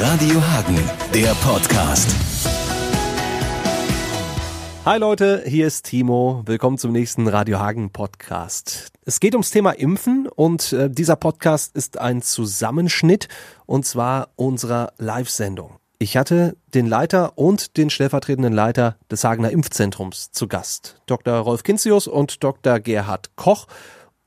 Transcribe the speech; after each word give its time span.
Radio 0.00 0.40
Hagen, 0.40 0.78
der 1.12 1.34
Podcast. 1.42 2.14
Hi 4.84 4.96
Leute, 4.96 5.42
hier 5.44 5.66
ist 5.66 5.86
Timo. 5.86 6.42
Willkommen 6.46 6.78
zum 6.78 6.92
nächsten 6.92 7.26
Radio 7.26 7.58
Hagen 7.58 7.90
Podcast. 7.90 8.92
Es 9.04 9.18
geht 9.18 9.34
ums 9.34 9.50
Thema 9.50 9.72
Impfen 9.72 10.28
und 10.28 10.72
äh, 10.72 10.88
dieser 10.88 11.16
Podcast 11.16 11.74
ist 11.74 11.98
ein 11.98 12.22
Zusammenschnitt 12.22 13.26
und 13.66 13.86
zwar 13.86 14.28
unserer 14.36 14.92
Live-Sendung. 14.98 15.78
Ich 15.98 16.16
hatte 16.16 16.56
den 16.74 16.86
Leiter 16.86 17.36
und 17.36 17.76
den 17.76 17.90
stellvertretenden 17.90 18.52
Leiter 18.52 18.98
des 19.10 19.24
Hagener 19.24 19.50
Impfzentrums 19.50 20.30
zu 20.30 20.46
Gast, 20.46 21.02
Dr. 21.06 21.34
Rolf 21.38 21.64
Kinzius 21.64 22.06
und 22.06 22.44
Dr. 22.44 22.78
Gerhard 22.78 23.34
Koch. 23.34 23.66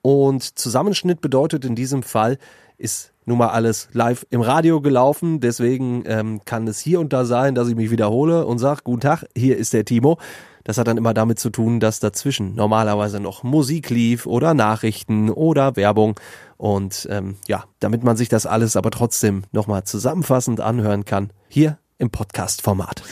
Und 0.02 0.60
Zusammenschnitt 0.60 1.22
bedeutet 1.22 1.64
in 1.64 1.76
diesem 1.76 2.04
Fall, 2.04 2.40
ist 2.78 3.11
nun 3.26 3.38
mal 3.38 3.50
alles 3.50 3.88
live 3.94 4.26
im 4.30 4.42
Radio 4.42 4.82
gelaufen. 4.82 5.40
Deswegen 5.40 6.04
ähm, 6.06 6.42
kann 6.46 6.68
es 6.68 6.80
hier 6.80 7.00
und 7.00 7.14
da 7.14 7.26
sein, 7.26 7.56
dass 7.56 7.68
ich 7.70 7.76
mich 7.76 7.92
wiederhole 7.92 8.46
und 8.46 8.60
sage, 8.60 8.82
guten 8.84 9.02
Tag, 9.02 9.26
hier 9.36 9.58
ist 9.58 9.74
der 9.74 9.86
Timo. 9.86 10.18
Das 10.64 10.78
hat 10.78 10.88
dann 10.88 10.98
immer 10.98 11.14
damit 11.14 11.40
zu 11.40 11.50
tun, 11.50 11.80
dass 11.80 12.00
dazwischen 12.00 12.56
normalerweise 12.56 13.20
noch 13.20 13.44
Musik 13.44 13.90
lief 13.90 14.28
oder 14.28 14.54
Nachrichten 14.54 15.30
oder 15.30 15.76
Werbung. 15.76 16.20
Und 16.58 17.08
ähm, 17.10 17.38
ja, 17.48 17.64
damit 17.80 18.04
man 18.04 18.18
sich 18.18 18.30
das 18.30 18.46
alles 18.46 18.76
aber 18.76 18.92
trotzdem 18.92 19.44
nochmal 19.52 19.84
zusammenfassend 19.84 20.60
anhören 20.60 21.06
kann, 21.06 21.32
hier 21.48 21.80
im 22.02 22.10
Podcast-Format. 22.10 23.04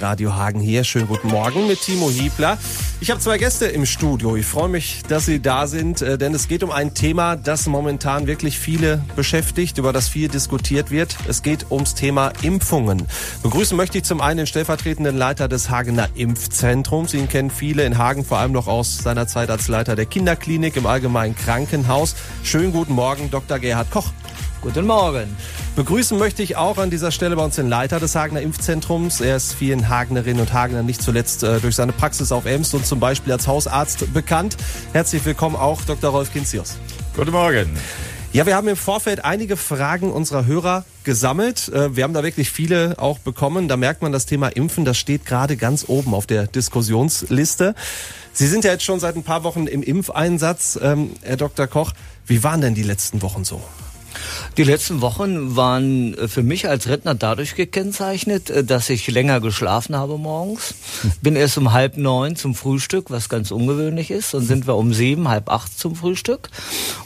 Radio 0.00 0.34
Hagen 0.34 0.58
hier, 0.58 0.82
schönen 0.82 1.06
guten 1.06 1.28
Morgen 1.28 1.68
mit 1.68 1.82
Timo 1.82 2.10
Hiebler. 2.10 2.56
Ich 3.00 3.10
habe 3.10 3.20
zwei 3.20 3.36
Gäste 3.36 3.66
im 3.66 3.84
Studio. 3.84 4.36
Ich 4.36 4.46
freue 4.46 4.70
mich, 4.70 5.02
dass 5.06 5.26
Sie 5.26 5.40
da 5.40 5.66
sind, 5.66 6.00
äh, 6.00 6.16
denn 6.16 6.34
es 6.34 6.48
geht 6.48 6.62
um 6.62 6.70
ein 6.70 6.94
Thema, 6.94 7.36
das 7.36 7.66
momentan 7.66 8.26
wirklich 8.26 8.58
viele 8.58 9.04
beschäftigt, 9.14 9.76
über 9.76 9.92
das 9.92 10.08
viel 10.08 10.28
diskutiert 10.28 10.90
wird. 10.90 11.16
Es 11.28 11.42
geht 11.42 11.70
ums 11.70 11.94
Thema 11.94 12.32
Impfungen. 12.42 13.06
Begrüßen 13.42 13.76
möchte 13.76 13.98
ich 13.98 14.04
zum 14.04 14.20
einen 14.22 14.38
den 14.38 14.46
stellvertretenden 14.46 15.16
Leiter 15.16 15.46
des 15.46 15.68
Hagener 15.68 16.08
Impfzentrums. 16.14 17.12
Ihn 17.12 17.28
kennen 17.28 17.50
viele 17.50 17.84
in 17.84 17.98
Hagen, 17.98 18.24
vor 18.24 18.38
allem 18.38 18.52
noch 18.52 18.66
aus 18.66 18.98
seiner 18.98 19.26
Zeit 19.26 19.50
als 19.50 19.68
Leiter 19.68 19.94
der 19.94 20.06
Kinderklinik 20.06 20.74
im 20.76 20.86
Allgemeinen 20.86 21.36
Krankenhaus. 21.36 22.16
Schönen 22.42 22.72
guten 22.72 22.94
Morgen, 22.94 23.30
Dr. 23.30 23.58
Gerhard 23.58 23.90
Koch. 23.90 24.10
Guten 24.60 24.86
Morgen. 24.86 25.36
Begrüßen 25.76 26.18
möchte 26.18 26.42
ich 26.42 26.56
auch 26.56 26.78
an 26.78 26.90
dieser 26.90 27.12
Stelle 27.12 27.36
bei 27.36 27.44
uns 27.44 27.54
den 27.54 27.68
Leiter 27.68 28.00
des 28.00 28.16
Hagener 28.16 28.40
Impfzentrums. 28.40 29.20
Er 29.20 29.36
ist 29.36 29.52
vielen 29.52 29.88
Hagenerinnen 29.88 30.40
und 30.40 30.52
Hagenern 30.52 30.84
nicht 30.84 31.00
zuletzt 31.00 31.44
äh, 31.44 31.60
durch 31.60 31.76
seine 31.76 31.92
Praxis 31.92 32.32
auf 32.32 32.44
Ems 32.44 32.74
und 32.74 32.84
zum 32.84 32.98
Beispiel 32.98 33.32
als 33.32 33.46
Hausarzt 33.46 34.12
bekannt. 34.12 34.56
Herzlich 34.92 35.24
willkommen 35.24 35.54
auch 35.54 35.82
Dr. 35.82 36.10
Rolf 36.10 36.32
Kinzius. 36.32 36.76
Guten 37.14 37.30
Morgen. 37.30 37.70
Ja, 38.32 38.46
wir 38.46 38.56
haben 38.56 38.66
im 38.66 38.76
Vorfeld 38.76 39.24
einige 39.24 39.56
Fragen 39.56 40.12
unserer 40.12 40.44
Hörer 40.44 40.84
gesammelt. 41.04 41.68
Äh, 41.68 41.94
wir 41.94 42.02
haben 42.02 42.12
da 42.12 42.24
wirklich 42.24 42.50
viele 42.50 42.96
auch 42.98 43.20
bekommen. 43.20 43.68
Da 43.68 43.76
merkt 43.76 44.02
man, 44.02 44.10
das 44.10 44.26
Thema 44.26 44.48
Impfen, 44.48 44.84
das 44.84 44.98
steht 44.98 45.24
gerade 45.24 45.56
ganz 45.56 45.84
oben 45.88 46.14
auf 46.14 46.26
der 46.26 46.48
Diskussionsliste. 46.48 47.76
Sie 48.32 48.48
sind 48.48 48.64
ja 48.64 48.72
jetzt 48.72 48.84
schon 48.84 48.98
seit 48.98 49.14
ein 49.14 49.22
paar 49.22 49.44
Wochen 49.44 49.68
im 49.68 49.84
Impfeinsatz, 49.84 50.78
ähm, 50.82 51.12
Herr 51.22 51.36
Dr. 51.36 51.68
Koch. 51.68 51.92
Wie 52.26 52.42
waren 52.42 52.60
denn 52.60 52.74
die 52.74 52.82
letzten 52.82 53.22
Wochen 53.22 53.44
so? 53.44 53.62
Die 54.56 54.64
letzten 54.64 55.00
Wochen 55.00 55.56
waren 55.56 56.14
äh, 56.14 56.28
für 56.28 56.42
mich 56.42 56.68
als 56.68 56.88
Rentner 56.88 57.14
dadurch 57.14 57.54
gekennzeichnet, 57.54 58.50
äh, 58.50 58.64
dass 58.64 58.90
ich 58.90 59.06
länger 59.08 59.40
geschlafen 59.40 59.96
habe 59.96 60.18
morgens. 60.18 60.74
Bin 61.22 61.36
erst 61.36 61.58
um 61.58 61.72
halb 61.72 61.96
neun 61.96 62.36
zum 62.36 62.54
Frühstück, 62.54 63.10
was 63.10 63.28
ganz 63.28 63.50
ungewöhnlich 63.50 64.10
ist. 64.10 64.34
Dann 64.34 64.42
sind 64.42 64.66
wir 64.66 64.76
um 64.76 64.92
sieben, 64.92 65.28
halb 65.28 65.50
acht 65.50 65.78
zum 65.78 65.94
Frühstück. 65.94 66.50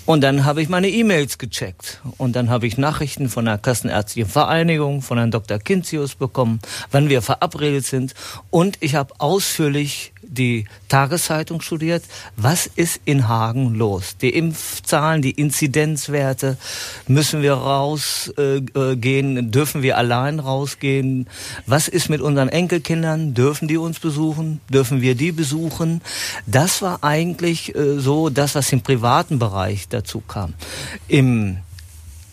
Und 0.07 0.23
dann 0.23 0.45
habe 0.45 0.63
ich 0.63 0.69
meine 0.69 0.89
E-Mails 0.89 1.39
gecheckt. 1.39 2.01
Und 2.17 2.37
dann 2.37 2.51
habe 2.51 2.67
ich 2.67 2.79
Nachrichten 2.79 3.29
von 3.29 3.45
der 3.45 3.59
Kassenärztlichen 3.59 4.31
Vereinigung, 4.31 5.03
von 5.03 5.19
Herrn 5.19 5.31
Dr. 5.31 5.59
Kinzius 5.59 6.15
bekommen, 6.15 6.61
wann 6.91 7.09
wir 7.09 7.23
verabredet 7.23 7.85
sind. 7.85 8.15
Und 8.51 8.79
ich 8.81 8.95
habe 8.95 9.15
ausführlich 9.19 10.12
die 10.33 10.67
Tageszeitung 10.89 11.61
studiert. 11.61 12.05
Was 12.37 12.67
ist 12.67 13.01
in 13.05 13.29
Hagen 13.29 13.75
los? 13.75 14.17
Die 14.17 14.31
Impfzahlen, 14.31 15.23
die 15.23 15.33
Inzidenzwerte, 15.33 16.57
müssen 17.07 17.43
wir 17.43 17.55
rausgehen? 17.55 19.37
Äh, 19.37 19.43
dürfen 19.45 19.83
wir 19.83 19.99
allein 19.99 20.39
rausgehen? 20.39 21.29
Was 21.67 21.89
ist 21.89 22.09
mit 22.09 22.21
unseren 22.21 22.49
Enkelkindern? 22.49 23.35
Dürfen 23.35 23.69
die 23.69 23.77
uns 23.77 24.01
besuchen? 24.01 24.61
Dürfen 24.71 25.01
wir 25.03 25.15
die 25.15 25.33
besuchen? 25.33 26.01
Das 26.47 26.83
war 26.83 27.05
eigentlich 27.05 27.75
äh, 27.75 27.99
so 27.99 28.31
das, 28.31 28.55
was 28.55 28.73
im 28.73 28.81
privaten 28.81 29.39
Bereich 29.39 29.89
dazu 29.89 30.21
kam. 30.21 30.55
Im 31.09 31.59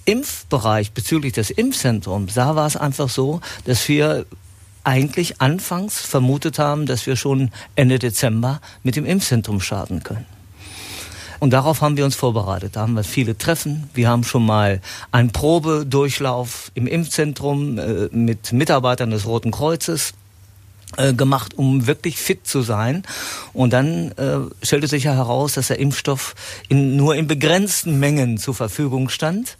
Impfbereich 0.06 0.92
bezüglich 0.94 1.34
des 1.34 1.52
Impfzentrums, 1.52 2.34
da 2.34 2.56
war 2.56 2.66
es 2.66 2.76
einfach 2.76 3.10
so, 3.10 3.42
dass 3.66 3.88
wir 3.88 4.26
eigentlich 4.90 5.40
anfangs 5.40 6.02
vermutet 6.02 6.58
haben, 6.58 6.88
dass 6.88 7.06
wir 7.06 7.16
schon 7.16 7.52
Ende 7.76 8.00
Dezember 8.00 8.60
mit 8.82 8.96
dem 8.96 9.06
Impfzentrum 9.06 9.62
starten 9.62 10.02
können. 10.02 10.26
Und 11.40 11.52
darauf 11.52 11.82
haben 11.82 11.96
wir 11.96 12.06
uns 12.06 12.16
vorbereitet. 12.16 12.76
Da 12.76 12.82
haben 12.82 12.96
wir 12.96 13.04
viele 13.04 13.38
Treffen. 13.38 13.88
Wir 13.94 14.10
haben 14.10 14.24
schon 14.24 14.46
mal 14.46 14.82
einen 15.12 15.32
Probedurchlauf 15.32 16.72
im 16.74 16.88
Impfzentrum 16.88 17.78
äh, 17.78 18.10
mit 18.12 18.52
Mitarbeitern 18.52 19.12
des 19.12 19.28
Roten 19.28 19.52
Kreuzes 19.52 20.14
äh, 20.98 21.14
gemacht, 21.14 21.56
um 21.56 21.86
wirklich 21.86 22.18
fit 22.18 22.48
zu 22.48 22.62
sein. 22.62 23.04
Und 23.54 23.74
dann 23.74 24.12
äh, 24.14 24.40
stellte 24.66 24.88
sich 24.88 25.04
ja 25.04 25.14
heraus, 25.14 25.54
dass 25.54 25.68
der 25.68 25.78
Impfstoff 25.78 26.34
in, 26.68 26.98
nur 26.98 27.16
in 27.16 27.28
begrenzten 27.28 28.00
Mengen 28.00 28.40
zur 28.40 28.56
Verfügung 28.56 29.08
stand. 29.10 29.56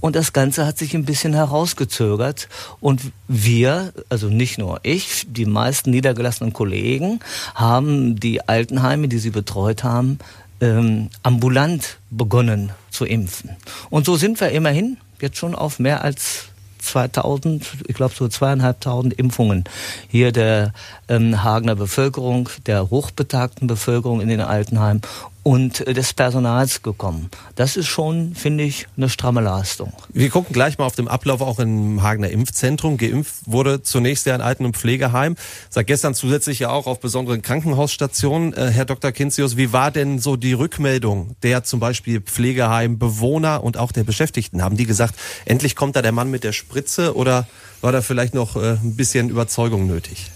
Und 0.00 0.16
das 0.16 0.32
Ganze 0.32 0.66
hat 0.66 0.78
sich 0.78 0.94
ein 0.94 1.04
bisschen 1.04 1.34
herausgezögert. 1.34 2.48
Und 2.80 3.12
wir, 3.28 3.92
also 4.08 4.28
nicht 4.28 4.58
nur 4.58 4.80
ich, 4.82 5.26
die 5.28 5.46
meisten 5.46 5.90
niedergelassenen 5.90 6.52
Kollegen, 6.52 7.20
haben 7.54 8.18
die 8.18 8.48
Altenheime, 8.48 9.08
die 9.08 9.18
sie 9.18 9.30
betreut 9.30 9.84
haben, 9.84 10.18
ähm, 10.60 11.10
ambulant 11.22 11.98
begonnen 12.10 12.72
zu 12.90 13.04
impfen. 13.04 13.50
Und 13.88 14.06
so 14.06 14.16
sind 14.16 14.40
wir 14.40 14.50
immerhin 14.50 14.98
jetzt 15.20 15.36
schon 15.36 15.54
auf 15.54 15.78
mehr 15.78 16.02
als 16.02 16.50
2000, 16.80 17.66
ich 17.88 17.94
glaube 17.94 18.14
so 18.14 18.26
zweieinhalbtausend 18.28 19.12
Impfungen 19.14 19.64
hier 20.08 20.32
der 20.32 20.72
ähm, 21.08 21.42
Hagener 21.42 21.76
Bevölkerung, 21.76 22.48
der 22.66 22.90
hochbetagten 22.90 23.66
Bevölkerung 23.66 24.20
in 24.20 24.28
den 24.28 24.40
Altenheimen 24.40 25.02
und 25.42 25.86
äh, 25.86 25.94
des 25.94 26.12
Personals 26.12 26.82
gekommen. 26.82 27.30
Das 27.54 27.76
ist 27.76 27.86
schon, 27.86 28.34
finde 28.34 28.64
ich, 28.64 28.86
eine 28.96 29.08
stramme 29.08 29.40
Leistung. 29.40 29.92
Wir 30.12 30.28
gucken 30.28 30.52
gleich 30.52 30.78
mal 30.78 30.84
auf 30.84 30.94
den 30.94 31.08
Ablauf 31.08 31.40
auch 31.40 31.58
im 31.58 32.02
Hagener 32.02 32.30
Impfzentrum. 32.30 32.96
Geimpft 32.96 33.34
wurde 33.46 33.82
zunächst 33.82 34.26
ja 34.26 34.34
in 34.34 34.40
Alten- 34.40 34.64
und 34.64 34.76
Pflegeheim, 34.76 35.36
seit 35.68 35.86
gestern 35.86 36.14
zusätzlich 36.14 36.58
ja 36.58 36.70
auch 36.70 36.86
auf 36.86 37.00
besonderen 37.00 37.42
Krankenhausstationen. 37.42 38.52
Äh, 38.52 38.70
Herr 38.70 38.84
Dr. 38.84 39.12
Kinzius, 39.12 39.56
wie 39.56 39.72
war 39.72 39.90
denn 39.90 40.18
so 40.18 40.36
die 40.36 40.52
Rückmeldung 40.52 41.36
der 41.42 41.64
zum 41.64 41.80
Beispiel 41.80 42.20
Pflegeheimbewohner 42.20 43.64
und 43.64 43.76
auch 43.76 43.92
der 43.92 44.04
Beschäftigten? 44.04 44.62
Haben 44.62 44.76
die 44.76 44.86
gesagt, 44.86 45.14
endlich 45.46 45.76
kommt 45.76 45.96
da 45.96 46.02
der 46.02 46.12
Mann 46.12 46.30
mit 46.30 46.44
der 46.44 46.52
Spritze 46.52 47.16
oder 47.16 47.46
war 47.80 47.92
da 47.92 48.02
vielleicht 48.02 48.34
noch 48.34 48.56
äh, 48.56 48.72
ein 48.82 48.96
bisschen 48.96 49.30
Überzeugung 49.30 49.86
nötig? 49.86 50.30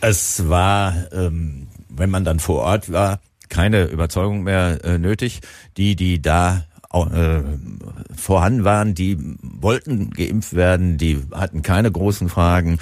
Es 0.00 0.48
war, 0.48 0.94
ähm, 1.12 1.68
wenn 1.88 2.10
man 2.10 2.24
dann 2.24 2.38
vor 2.38 2.60
Ort 2.62 2.92
war, 2.92 3.18
keine 3.48 3.84
Überzeugung 3.84 4.42
mehr 4.42 4.84
äh, 4.84 4.98
nötig. 4.98 5.40
Die, 5.76 5.96
die 5.96 6.22
da 6.22 6.64
äh, 7.04 7.42
vorhanden 8.16 8.64
waren, 8.64 8.94
die 8.94 9.18
wollten 9.42 10.10
geimpft 10.10 10.54
werden, 10.54 10.96
die 10.96 11.20
hatten 11.32 11.62
keine 11.62 11.90
großen 11.90 12.28
Fragen. 12.28 12.78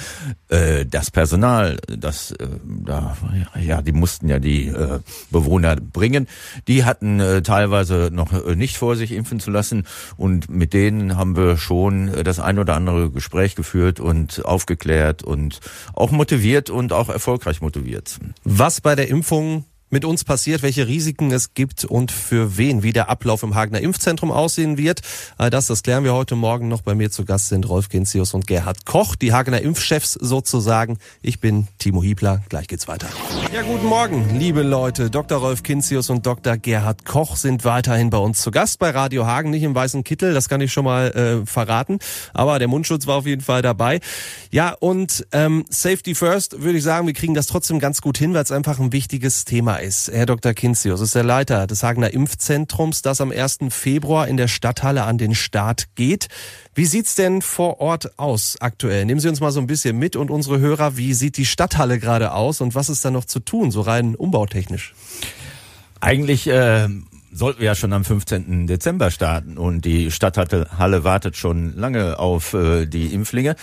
Äh, 0.48 0.86
das 0.86 1.10
Personal, 1.10 1.78
das 1.88 2.32
äh, 2.32 2.46
da 2.64 3.16
ja, 3.60 3.82
die 3.82 3.92
mussten 3.92 4.28
ja 4.28 4.38
die 4.38 4.68
äh, 4.68 5.00
Bewohner 5.30 5.76
bringen, 5.76 6.28
die 6.68 6.84
hatten 6.84 7.18
äh, 7.18 7.42
teilweise 7.42 8.10
noch 8.12 8.32
äh, 8.32 8.54
nicht 8.54 8.76
vor, 8.76 8.96
sich 8.96 9.12
impfen 9.12 9.40
zu 9.40 9.50
lassen. 9.50 9.84
Und 10.16 10.48
mit 10.50 10.74
denen 10.74 11.16
haben 11.16 11.36
wir 11.36 11.56
schon 11.56 12.08
äh, 12.08 12.24
das 12.24 12.38
ein 12.38 12.58
oder 12.58 12.76
andere 12.76 13.10
Gespräch 13.10 13.56
geführt 13.56 14.00
und 14.00 14.44
aufgeklärt 14.44 15.22
und 15.22 15.60
auch 15.94 16.10
motiviert 16.10 16.70
und 16.70 16.92
auch 16.92 17.08
erfolgreich 17.08 17.60
motiviert. 17.60 18.18
Was 18.44 18.80
bei 18.80 18.94
der 18.94 19.08
Impfung 19.08 19.64
mit 19.90 20.04
uns 20.04 20.24
passiert, 20.24 20.62
welche 20.62 20.88
Risiken 20.88 21.30
es 21.30 21.54
gibt 21.54 21.84
und 21.84 22.10
für 22.10 22.56
wen, 22.56 22.82
wie 22.82 22.92
der 22.92 23.08
Ablauf 23.08 23.42
im 23.42 23.54
Hagener 23.54 23.80
Impfzentrum 23.80 24.32
aussehen 24.32 24.76
wird. 24.76 25.02
All 25.36 25.50
das, 25.50 25.68
das 25.68 25.82
klären 25.82 26.04
wir 26.04 26.14
heute 26.14 26.34
Morgen 26.34 26.68
noch. 26.68 26.82
Bei 26.82 26.94
mir 26.94 27.10
zu 27.10 27.24
Gast 27.24 27.48
sind 27.48 27.68
Rolf 27.68 27.88
Genzius 27.88 28.34
und 28.34 28.46
Gerhard 28.46 28.86
Koch, 28.86 29.14
die 29.14 29.32
Hagener 29.32 29.60
Impfchefs 29.60 30.14
sozusagen. 30.14 30.98
Ich 31.22 31.38
bin 31.38 31.68
Timo 31.78 32.02
Hiebler. 32.02 32.42
Gleich 32.48 32.66
geht's 32.66 32.88
weiter. 32.88 33.08
Ja, 33.52 33.62
guten 33.62 33.86
Morgen, 33.86 34.36
liebe 34.36 34.62
Leute. 34.62 35.10
Dr. 35.10 35.38
Rolf 35.38 35.62
Kinzius 35.62 36.10
und 36.10 36.26
Dr. 36.26 36.56
Gerhard 36.56 37.04
Koch 37.04 37.36
sind 37.36 37.64
weiterhin 37.64 38.10
bei 38.10 38.18
uns 38.18 38.42
zu 38.42 38.50
Gast 38.50 38.80
bei 38.80 38.90
Radio 38.90 39.26
Hagen, 39.26 39.50
nicht 39.50 39.62
im 39.62 39.74
weißen 39.74 40.02
Kittel, 40.02 40.34
das 40.34 40.48
kann 40.48 40.60
ich 40.60 40.72
schon 40.72 40.84
mal 40.84 41.12
äh, 41.12 41.46
verraten. 41.46 41.98
Aber 42.32 42.58
der 42.58 42.66
Mundschutz 42.66 43.06
war 43.06 43.16
auf 43.16 43.26
jeden 43.26 43.42
Fall 43.42 43.62
dabei. 43.62 44.00
Ja, 44.50 44.74
und 44.80 45.26
ähm, 45.30 45.64
Safety 45.70 46.14
First 46.16 46.62
würde 46.62 46.78
ich 46.78 46.84
sagen, 46.84 47.06
wir 47.06 47.14
kriegen 47.14 47.34
das 47.34 47.46
trotzdem 47.46 47.78
ganz 47.78 48.00
gut 48.00 48.18
hin, 48.18 48.34
weil 48.34 48.42
es 48.42 48.50
einfach 48.50 48.80
ein 48.80 48.92
wichtiges 48.92 49.44
Thema 49.44 49.73
Ist. 49.80 50.10
Herr 50.12 50.26
Dr. 50.26 50.52
Kinzius 50.54 51.00
ist 51.00 51.14
der 51.14 51.22
Leiter 51.22 51.66
des 51.66 51.82
Hagener 51.82 52.12
Impfzentrums, 52.12 53.02
das 53.02 53.20
am 53.20 53.30
1. 53.30 53.58
Februar 53.70 54.28
in 54.28 54.36
der 54.36 54.48
Stadthalle 54.48 55.04
an 55.04 55.18
den 55.18 55.34
Start 55.34 55.86
geht. 55.94 56.28
Wie 56.74 56.86
sieht's 56.86 57.14
denn 57.14 57.42
vor 57.42 57.80
Ort 57.80 58.18
aus 58.18 58.56
aktuell? 58.60 59.04
Nehmen 59.04 59.20
Sie 59.20 59.28
uns 59.28 59.40
mal 59.40 59.52
so 59.52 59.60
ein 59.60 59.66
bisschen 59.66 59.98
mit 59.98 60.16
und 60.16 60.30
unsere 60.30 60.58
Hörer, 60.58 60.96
wie 60.96 61.14
sieht 61.14 61.36
die 61.36 61.46
Stadthalle 61.46 61.98
gerade 61.98 62.32
aus 62.32 62.60
und 62.60 62.74
was 62.74 62.88
ist 62.88 63.04
da 63.04 63.10
noch 63.10 63.24
zu 63.24 63.40
tun, 63.40 63.70
so 63.70 63.80
rein 63.80 64.14
umbautechnisch? 64.14 64.94
Eigentlich 66.00 66.46
äh, 66.48 66.88
sollten 67.34 67.60
wir 67.60 67.66
ja 67.66 67.74
schon 67.74 67.92
am 67.92 68.04
15. 68.04 68.68
Dezember 68.68 69.10
starten 69.10 69.58
und 69.58 69.84
die 69.84 70.10
Stadthalle 70.10 71.04
wartet 71.04 71.36
schon 71.36 71.76
lange 71.76 72.18
auf 72.18 72.54
äh, 72.54 72.86
die 72.86 73.12
Impflinge. 73.12 73.56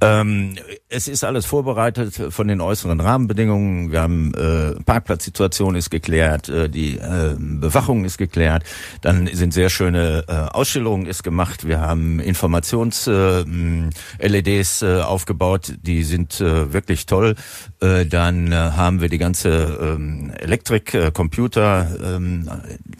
Ähm, 0.00 0.54
es 0.88 1.08
ist 1.08 1.24
alles 1.24 1.44
vorbereitet 1.46 2.14
von 2.30 2.46
den 2.46 2.60
äußeren 2.60 3.00
Rahmenbedingungen. 3.00 3.90
Wir 3.90 4.02
haben 4.02 4.32
äh, 4.34 4.74
Parkplatzsituation 4.84 5.74
ist 5.76 5.88
geklärt, 5.90 6.50
äh, 6.50 6.68
die 6.68 6.98
äh, 6.98 7.34
Bewachung 7.38 8.04
ist 8.04 8.18
geklärt, 8.18 8.64
dann 9.00 9.30
sind 9.32 9.54
sehr 9.54 9.70
schöne 9.70 10.24
äh, 10.28 10.32
Ausstellungen 10.32 11.06
ist 11.06 11.22
gemacht. 11.22 11.66
Wir 11.66 11.80
haben 11.80 12.20
Informations-LEDs 12.20 14.82
äh, 14.82 14.86
äh, 14.86 15.00
aufgebaut, 15.00 15.72
die 15.82 16.04
sind 16.04 16.40
äh, 16.40 16.72
wirklich 16.72 17.06
toll. 17.06 17.34
Äh, 17.80 18.04
dann 18.04 18.52
äh, 18.52 18.54
haben 18.54 19.00
wir 19.00 19.08
die 19.08 19.18
ganze 19.18 19.98
äh, 19.98 20.42
Elektrik, 20.42 20.94
äh, 20.94 21.10
Computer, 21.10 22.18
äh, 22.18 22.20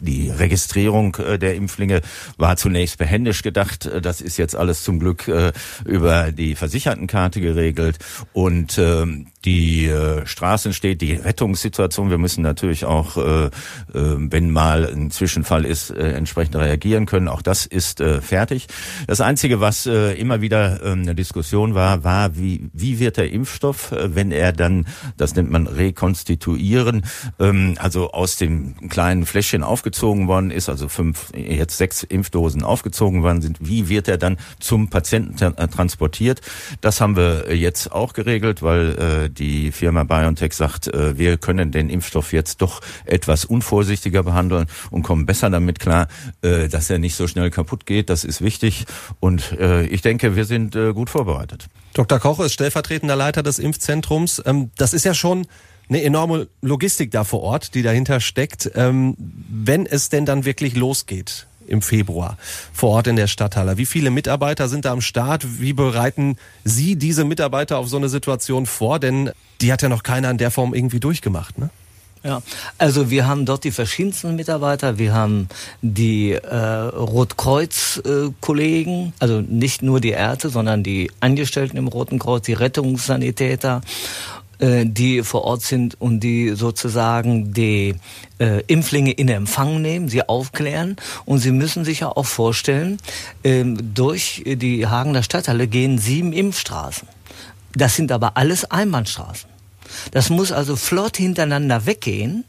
die 0.07 0.31
Registrierung 0.31 1.17
äh, 1.17 1.39
der 1.39 1.55
Impflinge 1.55 2.01
war 2.39 2.57
zunächst 2.57 2.97
behändisch 2.97 3.43
gedacht. 3.43 3.85
Äh, 3.85 4.01
das 4.01 4.23
ist 4.23 4.39
jetzt 4.39 4.57
alles 4.57 4.83
zum 4.83 4.99
Glück 4.99 5.29
äh, 5.29 5.53
über 5.85 6.33
die 6.33 6.55
Versichertenkarte 6.55 7.43
geregelt. 7.43 7.99
Und 8.33 8.79
ähm, 8.79 9.27
die 9.47 9.87
äh, 9.87 10.27
Straßen 10.27 10.73
steht, 10.73 11.01
die 11.01 11.15
Rettungssituation. 11.15 12.11
Wir 12.11 12.19
müssen 12.19 12.43
natürlich 12.43 12.85
auch, 12.85 13.17
äh, 13.17 13.47
äh, 13.47 13.51
wenn 13.95 14.51
mal 14.51 14.85
ein 14.85 15.13
Zwischenfall 15.13 15.65
ist, 15.65 15.91
äh, 15.91 16.13
entsprechend 16.13 16.57
reagieren 16.57 17.07
können. 17.07 17.29
Auch 17.29 17.43
das 17.43 17.65
ist 17.65 18.01
äh, 18.01 18.21
fertig. 18.21 18.67
Das 19.07 19.21
Einzige, 19.21 19.61
was 19.61 19.87
äh, 19.87 20.15
immer 20.15 20.41
wieder 20.41 20.83
äh, 20.83 20.93
eine 20.93 21.15
Diskussion 21.15 21.75
war, 21.75 22.03
war, 22.03 22.37
wie, 22.37 22.69
wie 22.73 22.99
wird 22.99 23.19
der 23.19 23.31
Impfstoff, 23.31 23.93
äh, 23.93 24.15
wenn 24.17 24.33
er 24.33 24.53
dann, 24.53 24.87
das 25.17 25.37
nennt 25.37 25.51
man 25.51 25.69
rekonstituieren, 25.69 27.05
ähm, 27.39 27.77
also 27.79 28.11
aus 28.11 28.37
dem 28.37 28.89
kleinen 28.89 29.27
Fläschchen 29.27 29.63
aufgezogen 29.63 30.27
worden 30.27 30.51
ist, 30.51 30.69
also 30.69 30.89
fünf, 30.89 31.33
jetzt 31.37 31.79
sechs 31.79 32.03
Impfdosen 32.03 32.65
aufgezogen 32.65 33.23
worden 33.23 33.43
sind, 33.43 33.59
wie 33.61 33.89
wird 33.89 34.09
er 34.09 34.19
dann 34.19 34.39
zum 34.59 34.91
Patienten 34.91 35.37
transportiert? 35.37 36.41
Das 36.81 37.01
haben 37.01 37.17
wir 37.17 37.55
jetzt 37.55 37.93
auch 37.93 38.13
geregelt, 38.13 38.63
weil 38.63 39.29
äh, 39.29 39.36
die 39.39 39.73
Firma 39.73 40.05
BioNTech 40.05 40.53
sagt, 40.53 40.89
äh, 40.89 41.19
wir 41.19 41.37
können 41.37 41.73
den 41.73 41.89
Impfstoff 41.89 42.33
jetzt 42.33 42.63
doch 42.63 42.81
etwas 43.05 43.45
unvorsichtiger 43.45 44.23
behandeln 44.23 44.67
und 44.91 45.03
kommen 45.03 45.27
besser 45.27 45.51
damit 45.51 45.79
klar, 45.79 46.09
äh, 46.43 46.69
dass 46.69 46.91
er 46.91 46.99
nicht 46.99 47.15
so 47.15 47.27
schnell 47.29 47.51
kaputt 47.51 47.87
geht. 47.87 48.11
Das 48.11 48.25
ist 48.25 48.41
wichtig 48.41 48.87
und 49.21 49.53
äh, 49.53 49.87
ich 49.87 50.03
denke, 50.03 50.37
wir 50.37 50.45
sind 50.45 50.77
gut 50.95 51.11
vorbereitet. 51.11 51.69
Dr. 51.95 52.19
Koch 52.19 52.41
ist 52.41 52.53
stellvertretender 52.53 53.17
Leiter 53.17 53.43
des 53.43 53.59
Impfzentrums. 53.59 54.43
Ähm, 54.45 54.71
das 54.77 54.93
ist 54.93 55.05
ja 55.05 55.15
schon 55.15 55.47
eine 55.89 56.03
enorme 56.03 56.49
Logistik 56.61 57.11
da 57.11 57.25
vor 57.25 57.43
Ort, 57.43 57.75
die 57.75 57.83
dahinter 57.83 58.21
steckt. 58.21 58.71
Ähm, 58.75 59.17
wenn 59.19 59.87
es 59.87 60.09
denn 60.09 60.27
dann 60.27 60.45
wirklich 60.45 60.77
losgeht, 60.77 61.47
im 61.67 61.83
Februar 61.83 62.37
vor 62.73 62.91
Ort 62.91 63.07
in 63.07 63.17
der 63.17 63.27
Stadthalle. 63.27 63.79
Wie 63.79 63.87
viele 63.87 64.11
Mitarbeiter 64.11 64.69
sind 64.69 64.85
da 64.85 64.93
am 64.93 65.01
Start? 65.01 65.61
Wie 65.61 65.73
bereiten 65.73 66.37
Sie 66.65 66.97
diese 66.97 67.25
Mitarbeiter 67.25 67.79
auf 67.79 67.89
so 67.89 67.97
eine 67.97 68.09
Situation 68.09 68.67
vor? 68.67 68.99
Denn 68.99 69.31
die 69.61 69.73
hat 69.73 69.83
ja 69.83 69.89
noch 69.89 70.03
keiner 70.03 70.31
in 70.31 70.39
der 70.39 70.51
Form 70.51 70.75
irgendwie 70.75 71.01
durchgemacht, 71.01 71.59
ne? 71.59 71.71
Ja, 72.27 72.43
also 72.77 73.09
wir 73.11 73.27
haben 73.29 73.47
dort 73.47 73.63
die 73.63 73.71
verschiedensten 73.71 74.35
Mitarbeiter. 74.35 74.99
Wir 74.99 75.15
haben 75.15 75.49
die 75.81 76.33
äh, 76.33 76.57
Rotkreuz-Kollegen, 76.57 79.13
also 79.21 79.43
nicht 79.43 79.83
nur 79.83 80.01
die 80.01 80.11
Ärzte, 80.11 80.49
sondern 80.49 80.83
die 80.83 81.13
Angestellten 81.21 81.77
im 81.77 81.87
Roten 81.87 82.19
Kreuz, 82.19 82.47
die 82.47 82.55
Rettungssanitäter 82.55 83.81
die 84.59 85.23
vor 85.23 85.45
Ort 85.45 85.63
sind 85.63 86.01
und 86.01 86.21
die 86.21 86.51
sozusagen 86.51 87.53
die 87.53 87.95
äh, 88.39 88.63
Impflinge 88.67 89.13
in 89.13 89.29
Empfang 89.29 89.83
nehmen, 89.83 90.09
sie 90.09 90.29
aufklären. 90.29 90.97
Und 91.25 91.39
Sie 91.39 91.53
müssen 91.53 91.85
sich 91.85 92.01
ja 92.01 92.09
auch 92.09 92.27
vorstellen, 92.27 92.99
ähm, 93.45 93.95
durch 93.95 94.43
die 94.47 94.87
Hagener 94.87 95.23
Stadthalle 95.23 95.67
gehen 95.67 95.99
sieben 95.99 96.33
Impfstraßen. 96.33 97.09
Das 97.75 97.97
sind 97.97 98.13
aber 98.13 98.37
alles 98.37 98.65
Einbahnstraßen. 98.71 99.51
Das 100.11 100.31
muss 100.31 100.53
also 100.53 100.77
flott 100.77 101.17
hintereinander 101.17 101.87
weggehen. 101.87 102.45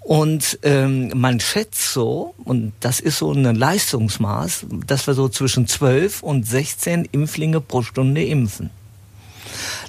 Und 0.00 0.58
ähm, 0.62 1.10
man 1.14 1.40
schätzt 1.40 1.92
so, 1.92 2.34
und 2.44 2.72
das 2.80 3.00
ist 3.00 3.18
so 3.18 3.32
ein 3.32 3.44
Leistungsmaß, 3.54 4.66
dass 4.86 5.06
wir 5.06 5.14
so 5.14 5.28
zwischen 5.28 5.66
12 5.66 6.22
und 6.22 6.46
16 6.46 7.08
Impflinge 7.10 7.60
pro 7.60 7.82
Stunde 7.82 8.24
impfen. 8.24 8.70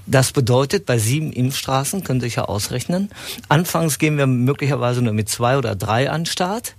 Das 0.06 0.32
bedeutet, 0.32 0.86
bei 0.86 0.98
sieben 0.98 1.32
Impfstraßen, 1.32 2.04
Sie 2.06 2.20
sich 2.20 2.36
ja 2.36 2.46
ausrechnen, 2.46 3.10
anfangs 3.50 4.00
gehen 4.00 4.18
wir 4.18 4.28
möglicherweise 4.28 5.02
nur 5.02 5.14
mit 5.14 5.30
zwei 5.30 5.58
oder 5.58 5.76
drei 5.76 6.10
an 6.10 6.26
Start. 6.26 6.76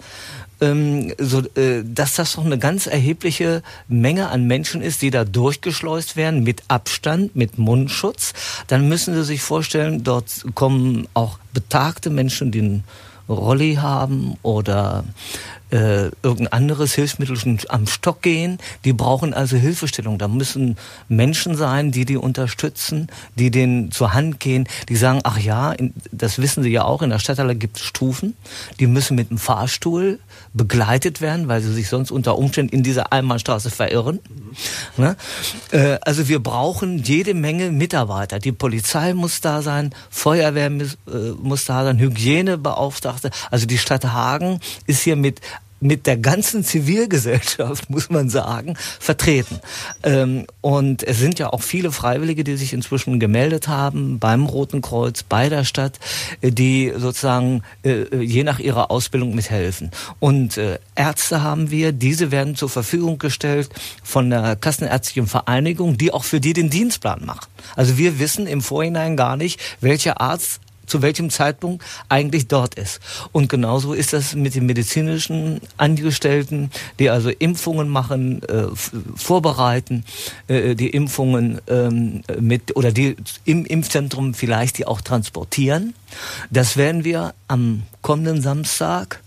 Ähm, 0.60 1.14
so, 1.18 1.40
äh, 1.54 1.84
dass 1.84 2.14
das 2.14 2.32
doch 2.32 2.44
eine 2.44 2.58
ganz 2.58 2.86
erhebliche 2.86 3.62
Menge 3.86 4.28
an 4.28 4.46
Menschen 4.46 4.82
ist, 4.82 5.02
die 5.02 5.10
da 5.10 5.24
durchgeschleust 5.24 6.16
werden 6.16 6.42
mit 6.42 6.62
Abstand, 6.66 7.36
mit 7.36 7.58
Mundschutz, 7.58 8.32
dann 8.66 8.88
müssen 8.88 9.14
Sie 9.14 9.22
sich 9.22 9.40
vorstellen, 9.40 10.02
dort 10.02 10.44
kommen 10.54 11.06
auch 11.14 11.38
betagte 11.52 12.10
Menschen, 12.10 12.50
die 12.50 12.60
einen 12.60 12.84
Rolli 13.28 13.76
haben 13.76 14.36
oder 14.42 15.04
äh, 15.70 16.10
irgendein 16.22 16.52
anderes 16.52 16.94
Hilfsmittel 16.94 17.38
am 17.68 17.86
Stock 17.86 18.22
gehen. 18.22 18.58
Die 18.84 18.92
brauchen 18.92 19.34
also 19.34 19.56
Hilfestellung. 19.56 20.18
Da 20.18 20.28
müssen 20.28 20.76
Menschen 21.08 21.56
sein, 21.56 21.90
die 21.90 22.04
die 22.04 22.16
unterstützen, 22.16 23.08
die 23.36 23.50
denen 23.50 23.90
zur 23.90 24.14
Hand 24.14 24.40
gehen, 24.40 24.68
die 24.88 24.96
sagen, 24.96 25.20
ach 25.24 25.38
ja, 25.38 25.72
in, 25.72 25.92
das 26.10 26.38
wissen 26.38 26.62
Sie 26.62 26.70
ja 26.70 26.84
auch, 26.84 27.02
in 27.02 27.10
der 27.10 27.18
Stadthalle 27.18 27.54
gibt 27.54 27.78
es 27.78 27.82
Stufen. 27.82 28.34
Die 28.80 28.86
müssen 28.86 29.14
mit 29.14 29.30
dem 29.30 29.38
Fahrstuhl 29.38 30.18
begleitet 30.54 31.20
werden, 31.20 31.48
weil 31.48 31.60
sie 31.60 31.72
sich 31.72 31.88
sonst 31.88 32.10
unter 32.10 32.38
Umständen 32.38 32.74
in 32.74 32.82
dieser 32.82 33.12
Einbahnstraße 33.12 33.70
verirren. 33.70 34.20
Mhm. 34.96 35.04
Ne? 35.04 35.16
Äh, 35.70 35.98
also 36.02 36.28
wir 36.28 36.40
brauchen 36.40 37.02
jede 37.02 37.34
Menge 37.34 37.70
Mitarbeiter. 37.70 38.38
Die 38.38 38.52
Polizei 38.52 39.14
muss 39.14 39.40
da 39.40 39.62
sein, 39.62 39.94
Feuerwehr 40.10 40.70
muss, 40.70 40.94
äh, 41.06 41.32
muss 41.40 41.64
da 41.64 41.84
sein, 41.84 41.98
Hygienebeauftragte. 41.98 43.30
Also 43.50 43.66
die 43.66 43.78
Stadt 43.78 44.04
Hagen 44.04 44.60
ist 44.86 45.02
hier 45.02 45.16
mit 45.16 45.40
mit 45.80 46.06
der 46.06 46.16
ganzen 46.16 46.64
Zivilgesellschaft, 46.64 47.90
muss 47.90 48.10
man 48.10 48.28
sagen, 48.28 48.76
vertreten. 48.98 49.60
Ähm, 50.02 50.46
und 50.60 51.02
es 51.02 51.18
sind 51.18 51.38
ja 51.38 51.52
auch 51.52 51.62
viele 51.62 51.92
Freiwillige, 51.92 52.44
die 52.44 52.56
sich 52.56 52.72
inzwischen 52.72 53.20
gemeldet 53.20 53.68
haben 53.68 54.18
beim 54.18 54.46
Roten 54.46 54.82
Kreuz, 54.82 55.22
bei 55.22 55.48
der 55.48 55.64
Stadt, 55.64 55.98
äh, 56.40 56.50
die 56.50 56.92
sozusagen 56.96 57.62
äh, 57.84 58.16
je 58.16 58.44
nach 58.44 58.58
ihrer 58.58 58.90
Ausbildung 58.90 59.34
mithelfen. 59.34 59.90
Und 60.20 60.56
äh, 60.56 60.78
Ärzte 60.94 61.42
haben 61.42 61.70
wir, 61.70 61.92
diese 61.92 62.30
werden 62.30 62.56
zur 62.56 62.68
Verfügung 62.68 63.18
gestellt 63.18 63.68
von 64.02 64.30
der 64.30 64.56
Kassenärztlichen 64.56 65.26
Vereinigung, 65.26 65.96
die 65.98 66.12
auch 66.12 66.24
für 66.24 66.40
die 66.40 66.52
den 66.52 66.70
Dienstplan 66.70 67.24
macht. 67.24 67.48
Also 67.76 67.98
wir 67.98 68.18
wissen 68.18 68.46
im 68.46 68.60
Vorhinein 68.60 69.16
gar 69.16 69.36
nicht, 69.36 69.60
welcher 69.80 70.20
Arzt 70.20 70.60
zu 70.88 71.02
welchem 71.02 71.30
Zeitpunkt 71.30 71.84
eigentlich 72.08 72.48
dort 72.48 72.74
ist. 72.74 73.00
Und 73.32 73.48
genauso 73.48 73.92
ist 73.92 74.12
das 74.12 74.34
mit 74.34 74.54
den 74.54 74.66
medizinischen 74.66 75.60
Angestellten, 75.76 76.70
die 76.98 77.10
also 77.10 77.30
Impfungen 77.30 77.88
machen, 77.88 78.42
äh, 78.42 78.64
vorbereiten, 79.14 80.04
äh, 80.48 80.74
die 80.74 80.90
Impfungen 80.90 81.60
ähm, 81.68 82.22
mit 82.40 82.76
oder 82.76 82.92
die 82.92 83.16
im 83.44 83.64
Impfzentrum 83.64 84.34
vielleicht 84.34 84.78
die 84.78 84.86
auch 84.86 85.00
transportieren. 85.00 85.94
Das 86.50 86.76
werden 86.76 87.04
wir 87.04 87.34
am 87.48 87.82
kommenden 88.02 88.40
Samstag 88.40 89.20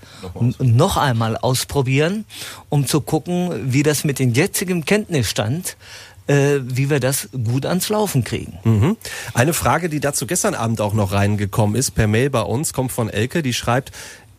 noch 0.60 0.98
einmal 0.98 1.38
ausprobieren, 1.38 2.26
um 2.70 2.88
zu 2.88 3.02
gucken, 3.02 3.72
wie 3.74 3.84
das 3.84 4.04
mit 4.04 4.20
dem 4.20 4.34
jetzigen 4.34 4.86
Kenntnisstand 4.86 5.70
äh, 5.70 6.11
wie 6.32 6.90
wir 6.90 7.00
das 7.00 7.30
gut 7.32 7.66
ans 7.66 7.90
Laufen 7.90 8.24
kriegen. 8.24 8.60
Mhm. 8.64 8.98
Eine 9.34 9.54
Frage, 9.54 9.90
die 9.90 10.00
dazu 10.00 10.28
gestern 10.28 10.56
Abend 10.56 10.82
auch 10.82 10.94
noch 10.94 11.12
reingekommen 11.12 11.76
ist, 11.76 11.92
per 11.92 12.08
Mail 12.08 12.30
bei 12.30 12.42
uns, 12.42 12.74
kommt 12.74 12.92
von 12.92 13.10
Elke, 13.10 13.42
die 13.42 13.54
schreibt, 13.54 13.92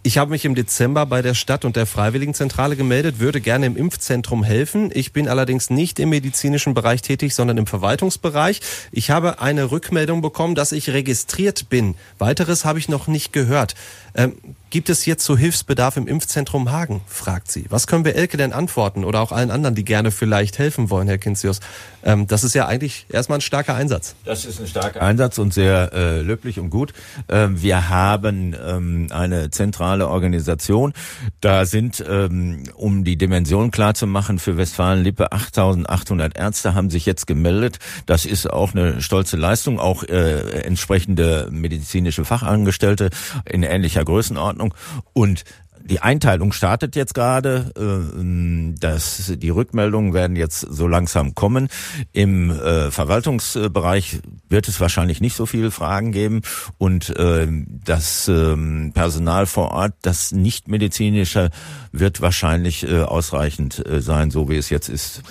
Ich 0.05 0.19
habe 0.19 0.33
mich 0.33 0.45
im 0.45 0.57
Dezember 0.57 1.07
bei 1.07 1.23
der 1.23 1.35
Stadt 1.35 1.65
und 1.65 1.77
der 1.77 1.87
Freiwilligenzentrale 1.87 2.75
gemeldet, 2.75 3.21
würde 3.21 3.41
gerne 3.41 3.67
im 3.67 3.77
Impfzentrum 3.77 4.43
helfen. 4.43 4.91
Ich 4.93 5.13
bin 5.13 5.29
allerdings 5.29 5.71
nicht 5.71 6.01
im 6.01 6.09
medizinischen 6.09 6.75
Bereich 6.75 7.03
tätig, 7.03 7.37
sondern 7.37 7.57
im 7.57 7.69
Verwaltungsbereich. 7.69 8.61
Ich 8.91 9.13
habe 9.13 9.41
eine 9.41 9.71
Rückmeldung 9.71 10.21
bekommen, 10.21 10.57
dass 10.57 10.73
ich 10.73 10.91
registriert 10.91 11.69
bin. 11.69 11.95
Weiteres 12.19 12.65
habe 12.65 12.81
ich 12.81 12.89
noch 12.89 13.07
nicht 13.07 13.33
gehört. 13.33 13.77
Ähm, 14.15 14.35
gibt 14.71 14.91
es 14.91 15.07
jetzt 15.07 15.25
so 15.25 15.37
Hilfsbedarf 15.37 15.97
im 15.97 16.07
Impfzentrum 16.07 16.73
Hagen? 16.73 17.03
fragt 17.07 17.51
sie. 17.51 17.67
Was 17.69 17.87
können 17.87 18.05
wir 18.05 18.17
Elke 18.17 18.37
denn 18.37 18.53
antworten 18.53 19.05
oder 19.05 19.21
auch 19.21 19.31
allen 19.33 19.51
anderen, 19.51 19.75
die 19.75 19.85
gerne 19.85 20.11
vielleicht 20.11 20.59
helfen 20.59 20.91
wollen, 20.91 21.07
Herr 21.09 21.19
Kinzius? 21.19 21.61
Ähm, 22.03 22.27
das 22.27 22.43
ist 22.43 22.55
ja 22.55 22.67
eigentlich 22.67 23.07
erstmal 23.09 23.39
ein 23.39 23.43
starker 23.43 23.75
Einsatz. 23.75 24.15
Das 24.25 24.45
ist 24.45 24.61
ein 24.61 24.67
starker 24.67 25.01
Einsatz 25.01 25.39
und 25.39 25.55
sehr 25.55 25.93
äh, 25.93 26.21
löblich 26.21 26.59
und 26.59 26.71
gut. 26.71 26.93
Ähm, 27.29 27.63
wir 27.63 27.89
haben 27.89 28.57
ähm, 28.67 29.07
eine 29.11 29.51
zentrale 29.51 29.92
Organisation. 30.01 30.93
Da 31.41 31.65
sind, 31.65 32.03
ähm, 32.09 32.65
um 32.75 33.05
die 33.05 33.17
Dimension 33.17 33.71
klar 33.71 33.95
für 34.39 34.57
Westfalen-Lippe 34.57 35.33
8800 35.33 36.37
Ärzte 36.37 36.75
haben 36.75 36.91
sich 36.91 37.07
jetzt 37.07 37.27
gemeldet. 37.27 37.79
Das 38.07 38.25
ist 38.25 38.51
auch 38.51 38.75
eine 38.75 39.03
stolze 39.03 39.37
Leistung. 39.37 39.79
Auch 39.79 40.03
äh, 40.05 40.63
entsprechende 40.63 41.49
medizinische 41.51 42.25
Fachangestellte 42.25 43.11
in 43.45 43.63
ähnlicher 43.63 44.05
Größenordnung. 44.05 44.75
Und 45.13 45.45
die 45.85 46.01
Einteilung 46.01 46.53
startet 46.53 46.97
jetzt 46.97 47.15
gerade. 47.15 47.73
Äh, 47.77 48.75
das, 48.79 49.33
die 49.37 49.51
Rückmeldungen 49.51 50.15
werden 50.15 50.37
jetzt 50.37 50.61
so 50.61 50.87
langsam 50.87 51.35
kommen. 51.35 51.69
Im 52.13 52.51
äh, 52.51 52.91
Verwaltungsbereich 52.91 54.21
wird 54.49 54.69
es 54.69 54.81
wahrscheinlich 54.81 55.21
nicht 55.21 55.37
so 55.37 55.47
viele 55.47 55.71
Fragen 55.71 56.13
geben 56.13 56.43
und 56.79 57.11
äh, 57.17 57.47
das 57.85 58.29
ähm, 58.29 58.93
Personal 58.95 59.47
vor 59.47 59.73
Ort, 59.73 59.95
das 60.03 60.33
nicht 60.33 60.69
medizinische, 60.69 61.51
wird 61.93 62.21
wahrscheinlich 62.21 62.89
äh, 62.89 63.03
ausreichend 63.03 63.83
sein, 63.99 64.31
so 64.31 64.49
wie 64.49 64.57
es 64.57 64.71
jetzt 64.71 64.89
ist. 64.89 65.23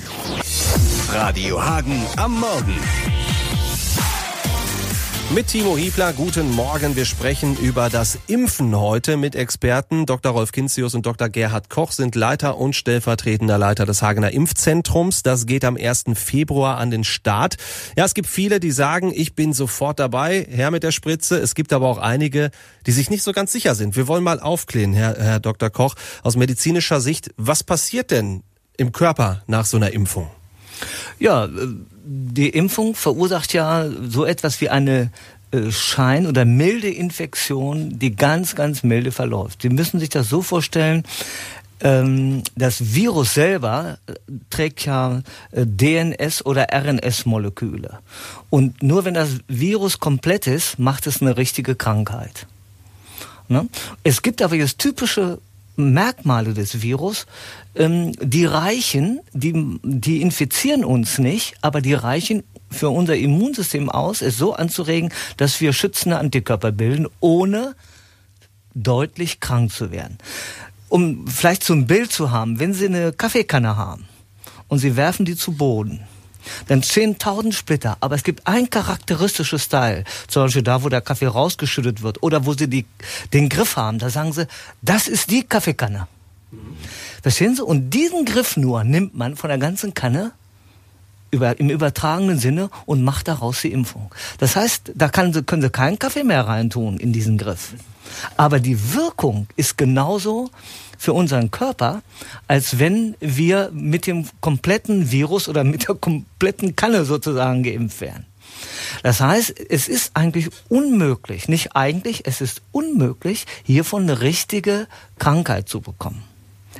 Radio 1.12 1.62
Hagen 1.62 2.03
am 2.17 2.39
Morgen. 2.39 2.75
Mit 5.34 5.48
Timo 5.48 5.78
Hiebler, 5.78 6.12
guten 6.12 6.52
Morgen. 6.52 6.98
Wir 6.98 7.06
sprechen 7.06 7.56
über 7.56 7.90
das 7.90 8.20
Impfen 8.28 8.78
heute 8.78 9.16
mit 9.16 9.34
Experten. 9.34 10.06
Dr. 10.06 10.34
Rolf 10.34 10.52
Kinzius 10.52 10.94
und 10.94 11.06
Dr. 11.06 11.30
Gerhard 11.30 11.70
Koch 11.70 11.94
sind 11.94 12.16
Leiter 12.16 12.58
und 12.58 12.76
stellvertretender 12.76 13.58
Leiter 13.58 13.86
des 13.86 14.02
Hagener 14.02 14.32
Impfzentrums. 14.32 15.24
Das 15.24 15.46
geht 15.46 15.64
am 15.64 15.78
1. 15.78 16.04
Februar 16.16 16.78
an 16.80 16.92
den 16.92 17.06
Start. 17.06 17.56
Ja, 17.96 18.04
es 18.04 18.14
gibt 18.14 18.28
viele, 18.28 18.60
die 18.60 18.72
sagen, 18.72 19.14
ich 19.16 19.34
bin 19.34 19.54
sofort 19.54 20.00
dabei, 20.00 20.46
her 20.50 20.70
mit 20.70 20.84
der 20.84 20.92
Spritze. 20.92 21.38
Es 21.38 21.56
gibt 21.56 21.72
aber 21.72 21.88
auch 21.88 22.00
einige, 22.00 22.52
die 22.86 22.92
sich 22.92 23.10
nicht 23.10 23.24
so 23.24 23.32
ganz 23.32 23.54
sicher 23.54 23.74
sind. 23.74 23.96
Wir 23.96 24.10
wollen 24.10 24.26
mal 24.26 24.42
aufklären, 24.42 24.92
Herr, 24.92 25.16
Herr 25.18 25.40
Dr. 25.40 25.70
Koch, 25.70 25.96
aus 26.24 26.36
medizinischer 26.36 27.00
Sicht. 27.00 27.32
Was 27.38 27.64
passiert 27.64 28.12
denn 28.12 28.44
im 28.76 28.92
Körper 28.92 29.44
nach 29.48 29.64
so 29.64 29.78
einer 29.78 29.94
Impfung? 29.94 30.30
Ja, 31.22 31.48
die 32.04 32.50
Impfung 32.50 32.96
verursacht 32.96 33.54
ja 33.54 33.86
so 34.08 34.25
etwas 34.25 34.60
wie 34.60 34.70
eine 34.70 35.12
äh, 35.51 35.70
Schein- 35.70 36.25
oder 36.25 36.46
milde 36.46 36.90
Infektion, 36.90 38.00
die 38.00 38.16
ganz, 38.16 38.56
ganz 38.56 38.82
milde 38.82 39.12
verläuft. 39.12 39.62
Sie 39.62 39.70
müssen 39.70 40.00
sich 40.00 40.10
das 40.10 40.30
so 40.30 40.42
vorstellen, 40.42 41.04
ähm, 41.82 42.42
das 42.56 42.96
Virus 42.96 43.36
selber 43.36 44.00
äh, 44.08 44.13
trägt 44.50 44.84
ja 44.88 45.22
äh, 45.51 45.62
DNS- 45.62 46.44
oder 46.44 46.70
RNS-Moleküle. 46.74 48.00
Und 48.50 48.82
nur 48.82 49.06
wenn 49.06 49.13
das 49.13 49.38
Virus 49.48 50.00
komplett 50.00 50.48
ist, 50.48 50.80
macht 50.80 51.06
es 51.06 51.22
eine 51.22 51.38
richtige 51.38 51.75
Krankheit. 51.75 52.48
Ne? 53.48 53.68
Es 54.04 54.24
gibt 54.24 54.42
aber 54.42 54.56
jetzt 54.56 54.80
typische 54.80 55.38
Merkmale 55.75 56.54
des 56.54 56.82
Virus, 56.82 57.25
ähm, 57.75 58.12
die 58.22 58.46
reichen, 58.46 59.20
die, 59.34 59.80
die 59.84 60.22
infizieren 60.22 60.84
uns 60.84 61.18
nicht, 61.18 61.56
aber 61.62 61.82
die 61.82 61.94
reichen 61.94 62.44
für 62.70 62.90
unser 62.90 63.16
Immunsystem 63.16 63.90
aus, 63.90 64.22
es 64.22 64.38
so 64.38 64.54
anzuregen, 64.54 65.12
dass 65.38 65.60
wir 65.62 65.74
schützende 65.74 66.18
Antikörper 66.18 66.72
bilden, 66.72 67.08
ohne 67.20 67.75
deutlich 68.74 69.40
krank 69.40 69.72
zu 69.72 69.92
werden. 69.92 70.18
Um 70.90 71.28
vielleicht 71.28 71.63
zum 71.63 71.88
Bild 71.88 72.12
zu 72.12 72.32
haben, 72.32 72.60
wenn 72.60 72.74
Sie 72.74 72.86
eine 72.86 73.13
Kaffeekanne 73.13 73.75
haben 73.75 74.06
und 74.68 74.80
Sie 74.80 74.96
werfen 74.96 75.25
die 75.25 75.36
zu 75.36 75.54
Boden, 75.54 76.01
dann 76.68 76.84
stehen 76.84 77.18
tausend 77.18 77.54
Splitter, 77.54 77.98
aber 78.00 78.16
es 78.16 78.24
gibt 78.24 78.48
ein 78.48 78.70
charakteristisches 78.70 79.70
Teil, 79.70 80.04
zum 80.28 80.44
Beispiel 80.44 80.64
da, 80.64 80.84
wo 80.84 80.90
der 80.90 81.02
Kaffee 81.02 81.28
rausgeschüttet 81.28 82.02
wird 82.02 82.24
oder 82.24 82.46
wo 82.46 82.54
sie 82.54 82.68
die, 82.68 82.86
den 83.34 83.50
Griff 83.50 83.76
haben, 83.76 84.00
da 84.00 84.10
sagen 84.10 84.34
sie, 84.34 84.48
das 84.82 85.08
ist 85.08 85.30
die 85.32 85.44
Kaffeekanne. 85.44 86.08
Verstehen 87.22 87.56
Sie? 87.56 87.64
Und 87.64 87.92
diesen 87.92 88.26
Griff 88.26 88.58
nur 88.58 88.84
nimmt 88.84 89.16
man 89.16 89.36
von 89.36 89.50
der 89.50 89.58
ganzen 89.58 89.94
Kanne 89.94 90.32
über, 91.30 91.58
im 91.60 91.70
übertragenen 91.70 92.38
Sinne 92.38 92.70
und 92.86 93.04
macht 93.04 93.28
daraus 93.28 93.62
die 93.62 93.72
Impfung. 93.72 94.14
Das 94.38 94.56
heißt, 94.56 94.92
da 94.96 95.08
kann, 95.08 95.46
können 95.46 95.62
Sie 95.62 95.70
keinen 95.70 95.98
Kaffee 95.98 96.24
mehr 96.24 96.46
reintun 96.46 96.98
in 96.98 97.14
diesen 97.14 97.38
Griff. 97.38 97.74
Aber 98.36 98.60
die 98.60 98.94
Wirkung 98.94 99.48
ist 99.56 99.78
genauso 99.78 100.52
für 101.01 101.13
unseren 101.13 101.50
Körper, 101.50 102.03
als 102.48 102.77
wenn 102.77 103.15
wir 103.20 103.72
mit 103.74 104.05
dem 104.05 104.27
kompletten 104.39 105.10
Virus 105.10 105.50
oder 105.50 105.63
mit 105.63 105.88
der 105.88 105.96
kompletten 105.96 106.75
Kanne 106.75 107.05
sozusagen 107.05 107.63
geimpft 107.63 108.01
wären. 108.01 108.27
Das 109.01 109.20
heißt, 109.20 109.60
es 109.67 109.88
ist 109.88 110.12
eigentlich 110.13 110.50
unmöglich, 110.70 111.48
nicht 111.48 111.75
eigentlich, 111.75 112.27
es 112.27 112.39
ist 112.39 112.62
unmöglich, 112.72 113.48
hiervon 113.63 114.03
eine 114.03 114.22
richtige 114.22 114.86
Krankheit 115.17 115.67
zu 115.67 115.81
bekommen. 115.81 116.22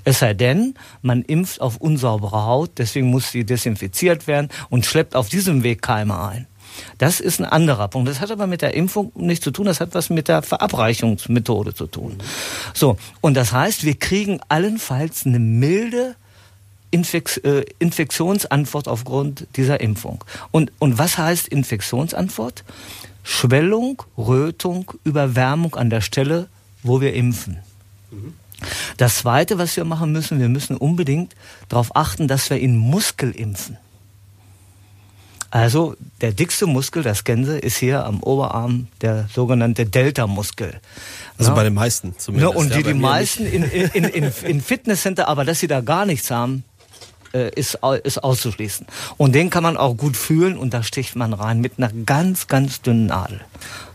Es 0.03 0.19
sei 0.19 0.35
denn, 0.35 0.75
man 1.01 1.23
impft 1.23 1.59
auf 1.59 1.77
unsaubere 1.77 2.45
Haut, 2.45 2.73
deswegen 2.77 3.09
muss 3.09 3.31
sie 3.31 3.43
desinfiziert 3.43 4.27
werden 4.27 4.49
und 4.69 4.85
schleppt 4.85 5.15
auf 5.15 5.29
diesem 5.29 5.63
Weg 5.63 5.81
Keime 5.81 6.21
ein. 6.21 6.45
Das 6.97 7.19
ist 7.19 7.39
ein 7.39 7.45
anderer 7.45 7.87
Punkt. 7.87 8.09
Das 8.09 8.19
hat 8.21 8.31
aber 8.31 8.47
mit 8.47 8.61
der 8.61 8.73
Impfung 8.73 9.11
nichts 9.15 9.43
zu 9.43 9.51
tun, 9.51 9.65
das 9.65 9.79
hat 9.79 9.93
was 9.93 10.09
mit 10.09 10.27
der 10.27 10.41
Verabreichungsmethode 10.41 11.73
zu 11.73 11.87
tun. 11.87 12.17
So, 12.73 12.97
und 13.21 13.35
das 13.35 13.51
heißt, 13.51 13.83
wir 13.83 13.95
kriegen 13.95 14.39
allenfalls 14.49 15.25
eine 15.25 15.39
milde 15.39 16.15
äh, 16.91 17.63
Infektionsantwort 17.79 18.87
aufgrund 18.87 19.47
dieser 19.55 19.79
Impfung. 19.79 20.23
Und, 20.51 20.71
und 20.79 20.97
was 20.97 21.17
heißt 21.17 21.47
Infektionsantwort? 21.47 22.63
Schwellung, 23.23 24.03
Rötung, 24.17 24.91
Überwärmung 25.03 25.75
an 25.75 25.89
der 25.89 26.01
Stelle, 26.01 26.47
wo 26.83 27.01
wir 27.01 27.13
impfen. 27.13 27.59
Das 28.97 29.17
Zweite, 29.17 29.57
was 29.57 29.75
wir 29.75 29.85
machen 29.85 30.11
müssen, 30.11 30.39
wir 30.39 30.49
müssen 30.49 30.75
unbedingt 30.75 31.35
darauf 31.69 31.95
achten, 31.95 32.27
dass 32.27 32.49
wir 32.49 32.59
in 32.59 32.77
Muskel 32.77 33.31
impfen. 33.31 33.77
Also 35.51 35.96
der 36.22 36.31
dickste 36.31 36.65
Muskel, 36.65 37.03
das 37.03 37.25
Gänse, 37.25 37.58
ist 37.58 37.77
hier 37.77 38.05
am 38.05 38.24
Oberarm 38.24 38.88
der 39.01 39.27
sogenannte 39.34 39.86
Delta-Muskel. 39.86 40.79
Also 41.38 41.51
ja. 41.51 41.55
bei 41.55 41.65
den 41.65 41.74
meisten 41.74 42.17
zumindest. 42.17 42.53
Ja, 42.53 42.58
und 42.58 42.74
die, 42.74 42.84
die 42.84 42.93
meisten 42.93 43.46
in, 43.46 43.63
in, 43.63 44.05
in, 44.05 44.31
in 44.43 44.62
Fitnesscenter, 44.62 45.27
aber 45.27 45.43
dass 45.43 45.60
sie 45.60 45.67
da 45.67 45.81
gar 45.81 46.05
nichts 46.05 46.31
haben, 46.31 46.63
äh, 47.34 47.50
ist, 47.53 47.79
ist 48.03 48.24
auszuschließen. 48.24 48.88
Und 49.17 49.36
den 49.36 49.50
kann 49.50 49.63
man 49.63 49.75
auch 49.75 49.96
gut 49.98 50.15
fühlen 50.15 50.58
und 50.58 50.74
da 50.74 50.84
sticht 50.84 51.17
man 51.17 51.34
rein 51.34 51.60
mit 51.60 51.74
einer 51.77 51.91
ganz, 52.05 52.48
ganz 52.48 52.81
dünnen 52.81 53.08
Nadel. 53.08 53.41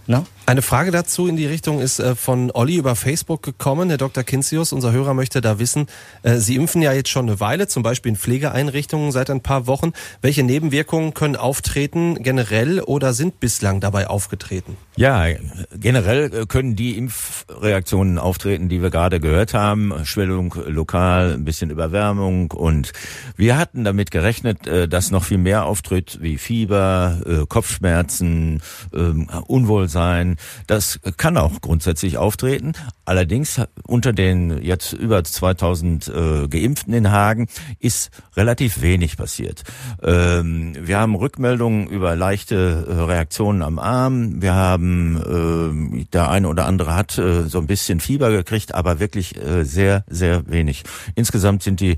Ne? 0.07 0.25
Eine 0.49 0.63
Frage 0.63 0.93
dazu 0.93 1.27
in 1.27 1.37
die 1.37 1.47
Richtung 1.47 1.81
ist 1.81 1.99
äh, 1.99 2.15
von 2.15 2.53
Olli 2.53 2.77
über 2.77 2.95
Facebook 2.95 3.43
gekommen. 3.43 3.89
Herr 3.89 3.99
Dr. 3.99 4.23
Kinzius, 4.23 4.73
unser 4.73 4.93
Hörer 4.93 5.13
möchte 5.13 5.41
da 5.41 5.59
wissen, 5.59 5.89
äh, 6.23 6.37
Sie 6.37 6.55
impfen 6.55 6.83
ja 6.83 6.93
jetzt 6.93 7.09
schon 7.09 7.27
eine 7.29 7.41
Weile, 7.41 7.67
zum 7.67 7.83
Beispiel 7.83 8.11
in 8.11 8.17
Pflegeeinrichtungen 8.17 9.11
seit 9.11 9.29
ein 9.29 9.41
paar 9.41 9.67
Wochen. 9.67 9.93
Welche 10.23 10.45
Nebenwirkungen 10.45 11.15
können 11.15 11.35
auftreten 11.35 12.23
generell 12.23 12.79
oder 12.79 13.13
sind 13.13 13.41
bislang 13.41 13.81
dabei 13.81 14.07
aufgetreten? 14.07 14.77
Ja, 14.95 15.27
generell 15.75 16.33
äh, 16.33 16.47
können 16.47 16.77
die 16.77 16.97
Impfreaktionen 16.97 18.21
auftreten, 18.21 18.69
die 18.69 18.81
wir 18.83 18.91
gerade 18.91 19.19
gehört 19.19 19.53
haben. 19.53 19.93
Schwellung 20.05 20.55
lokal, 20.69 21.33
ein 21.33 21.45
bisschen 21.45 21.71
Überwärmung 21.71 22.53
und 22.53 22.93
wir 23.37 23.59
hatten 23.59 23.83
damit 23.83 24.13
gerechnet, 24.13 24.61
dass 24.89 25.11
noch 25.11 25.25
viel 25.25 25.39
mehr 25.39 25.65
auftritt, 25.65 26.19
wie 26.21 26.39
Fieber, 26.39 27.47
Kopfschmerzen, 27.49 28.61
ähm, 28.95 29.29
Unwohlsein 29.47 29.96
sein. 29.97 30.37
Das 30.67 31.01
kann 31.17 31.39
auch 31.39 31.63
grundsätzlich 31.63 32.19
auftreten. 32.19 32.73
Allerdings 33.07 33.63
unter 33.87 34.13
den 34.13 34.63
jetzt 34.63 34.93
über 34.93 35.25
2000 35.25 36.09
äh, 36.09 36.49
Geimpften 36.49 36.93
in 36.93 37.11
Hagen 37.11 37.49
ist 37.81 38.11
relativ 38.37 38.83
wenig 38.83 39.17
passiert. 39.17 39.63
Ähm, 40.03 40.77
wir 40.79 40.99
haben 40.99 41.15
Rückmeldungen 41.15 41.87
über 41.87 42.15
leichte 42.15 42.85
äh, 42.87 42.93
Reaktionen 42.93 43.63
am 43.63 43.79
Arm. 43.79 44.43
Wir 44.43 44.53
haben, 44.53 45.97
äh, 45.97 46.05
der 46.13 46.29
eine 46.31 46.49
oder 46.49 46.67
andere 46.67 46.95
hat 46.95 47.17
äh, 47.17 47.45
so 47.45 47.59
ein 47.59 47.67
bisschen 47.67 48.01
Fieber 48.01 48.31
gekriegt, 48.31 48.75
aber 48.75 49.01
wirklich 49.01 49.35
äh, 49.37 49.65
sehr, 49.65 50.05
sehr 50.09 50.47
wenig. 50.47 50.85
Insgesamt 51.15 51.63
sind 51.63 51.81
die 51.81 51.97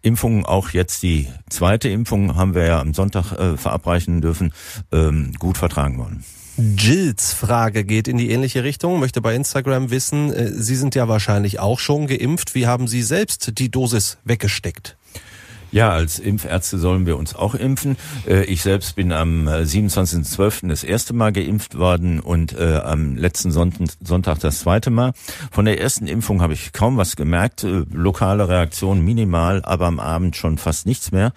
Impfungen, 0.00 0.46
auch 0.46 0.70
jetzt 0.70 1.02
die 1.02 1.26
zweite 1.50 1.88
Impfung 1.88 2.36
haben 2.36 2.54
wir 2.54 2.64
ja 2.64 2.80
am 2.80 2.94
Sonntag 2.94 3.32
äh, 3.32 3.56
verabreichen 3.56 4.20
dürfen, 4.20 4.52
ähm, 4.92 5.32
gut 5.38 5.58
vertragen 5.58 5.98
worden. 5.98 6.24
Jills 6.58 7.34
Frage 7.34 7.84
geht 7.84 8.08
in 8.08 8.16
die 8.16 8.30
ähnliche 8.30 8.64
Richtung, 8.64 8.98
möchte 8.98 9.20
bei 9.20 9.34
Instagram 9.34 9.90
wissen, 9.90 10.32
äh, 10.32 10.52
Sie 10.52 10.76
sind 10.76 10.94
ja 10.94 11.06
wahrscheinlich 11.06 11.58
auch 11.58 11.78
schon 11.78 12.06
geimpft. 12.06 12.54
Wie 12.54 12.66
haben 12.66 12.88
Sie 12.88 13.02
selbst 13.02 13.58
die 13.58 13.70
Dosis 13.70 14.16
weggesteckt? 14.24 14.96
Ja, 15.72 15.90
als 15.90 16.18
Impfärzte 16.18 16.78
sollen 16.78 17.06
wir 17.06 17.16
uns 17.16 17.34
auch 17.34 17.54
impfen. 17.54 17.96
Äh, 18.26 18.44
ich 18.44 18.62
selbst 18.62 18.96
bin 18.96 19.12
am 19.12 19.48
27.12. 19.48 20.64
Äh, 20.64 20.68
das 20.68 20.84
erste 20.84 21.12
Mal 21.12 21.32
geimpft 21.32 21.76
worden 21.76 22.20
und 22.20 22.56
äh, 22.56 22.76
am 22.76 23.16
letzten 23.16 23.50
Sonntag 23.50 24.40
das 24.40 24.60
zweite 24.60 24.90
Mal. 24.90 25.12
Von 25.50 25.64
der 25.64 25.80
ersten 25.80 26.06
Impfung 26.06 26.40
habe 26.40 26.52
ich 26.52 26.72
kaum 26.72 26.96
was 26.96 27.16
gemerkt. 27.16 27.66
Lokale 27.92 28.48
Reaktion 28.48 29.04
minimal, 29.04 29.62
aber 29.64 29.86
am 29.86 29.98
Abend 29.98 30.36
schon 30.36 30.58
fast 30.58 30.86
nichts 30.86 31.12
mehr. 31.12 31.32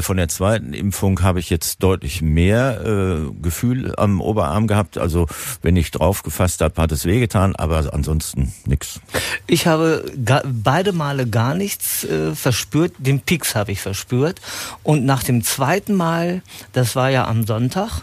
Von 0.00 0.16
der 0.16 0.28
zweiten 0.28 0.72
Impfung 0.72 1.22
habe 1.22 1.40
ich 1.40 1.50
jetzt 1.50 1.82
deutlich 1.82 2.22
mehr 2.22 3.30
Gefühl 3.40 3.94
am 3.96 4.20
Oberarm 4.20 4.66
gehabt. 4.66 4.98
Also 4.98 5.26
wenn 5.62 5.76
ich 5.76 5.90
drauf 5.90 6.22
gefasst 6.22 6.60
habe, 6.60 6.80
hat 6.80 6.92
es 6.92 7.04
wehgetan, 7.04 7.54
aber 7.56 7.92
ansonsten 7.92 8.52
nichts. 8.66 9.00
Ich 9.46 9.66
habe 9.66 10.04
beide 10.44 10.92
Male 10.92 11.26
gar 11.26 11.54
nichts 11.54 12.06
verspürt. 12.34 12.92
Den 12.98 13.20
Peak 13.20 13.45
Peaks 13.46 13.54
habe 13.54 13.72
ich 13.72 13.80
verspürt. 13.80 14.40
Und 14.82 15.04
nach 15.04 15.22
dem 15.22 15.44
zweiten 15.44 15.94
Mal, 15.94 16.42
das 16.72 16.96
war 16.96 17.10
ja 17.10 17.26
am 17.26 17.46
Sonntag, 17.46 18.02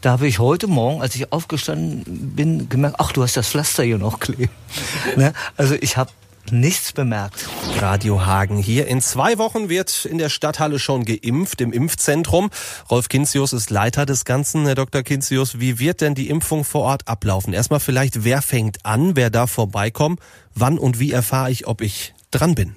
da 0.00 0.12
habe 0.12 0.26
ich 0.26 0.38
heute 0.38 0.66
Morgen, 0.66 1.00
als 1.00 1.14
ich 1.14 1.32
aufgestanden 1.32 2.34
bin, 2.36 2.68
gemerkt, 2.68 2.96
ach, 2.98 3.12
du 3.12 3.22
hast 3.22 3.36
das 3.36 3.48
Pflaster 3.48 3.82
hier 3.82 3.98
noch 3.98 4.20
kleben. 4.20 4.50
ne? 5.16 5.32
Also 5.56 5.74
ich 5.80 5.96
habe 5.96 6.10
nichts 6.50 6.92
bemerkt. 6.92 7.48
Radio 7.78 8.26
Hagen 8.26 8.58
hier. 8.58 8.86
In 8.86 9.00
zwei 9.00 9.38
Wochen 9.38 9.70
wird 9.70 10.04
in 10.04 10.18
der 10.18 10.28
Stadthalle 10.28 10.78
schon 10.78 11.06
geimpft, 11.06 11.62
im 11.62 11.72
Impfzentrum. 11.72 12.50
Rolf 12.90 13.08
Kinzius 13.08 13.54
ist 13.54 13.70
Leiter 13.70 14.04
des 14.04 14.26
Ganzen. 14.26 14.66
Herr 14.66 14.74
Dr. 14.74 15.02
Kinzius, 15.02 15.58
wie 15.58 15.78
wird 15.78 16.02
denn 16.02 16.14
die 16.14 16.28
Impfung 16.28 16.64
vor 16.64 16.82
Ort 16.82 17.08
ablaufen? 17.08 17.54
Erstmal 17.54 17.80
vielleicht, 17.80 18.24
wer 18.24 18.42
fängt 18.42 18.84
an, 18.84 19.16
wer 19.16 19.30
darf 19.30 19.52
vorbeikommen? 19.52 20.18
Wann 20.54 20.78
und 20.78 20.98
wie 21.00 21.12
erfahre 21.12 21.50
ich, 21.50 21.66
ob 21.66 21.80
ich 21.80 22.12
dran 22.30 22.54
bin? 22.54 22.76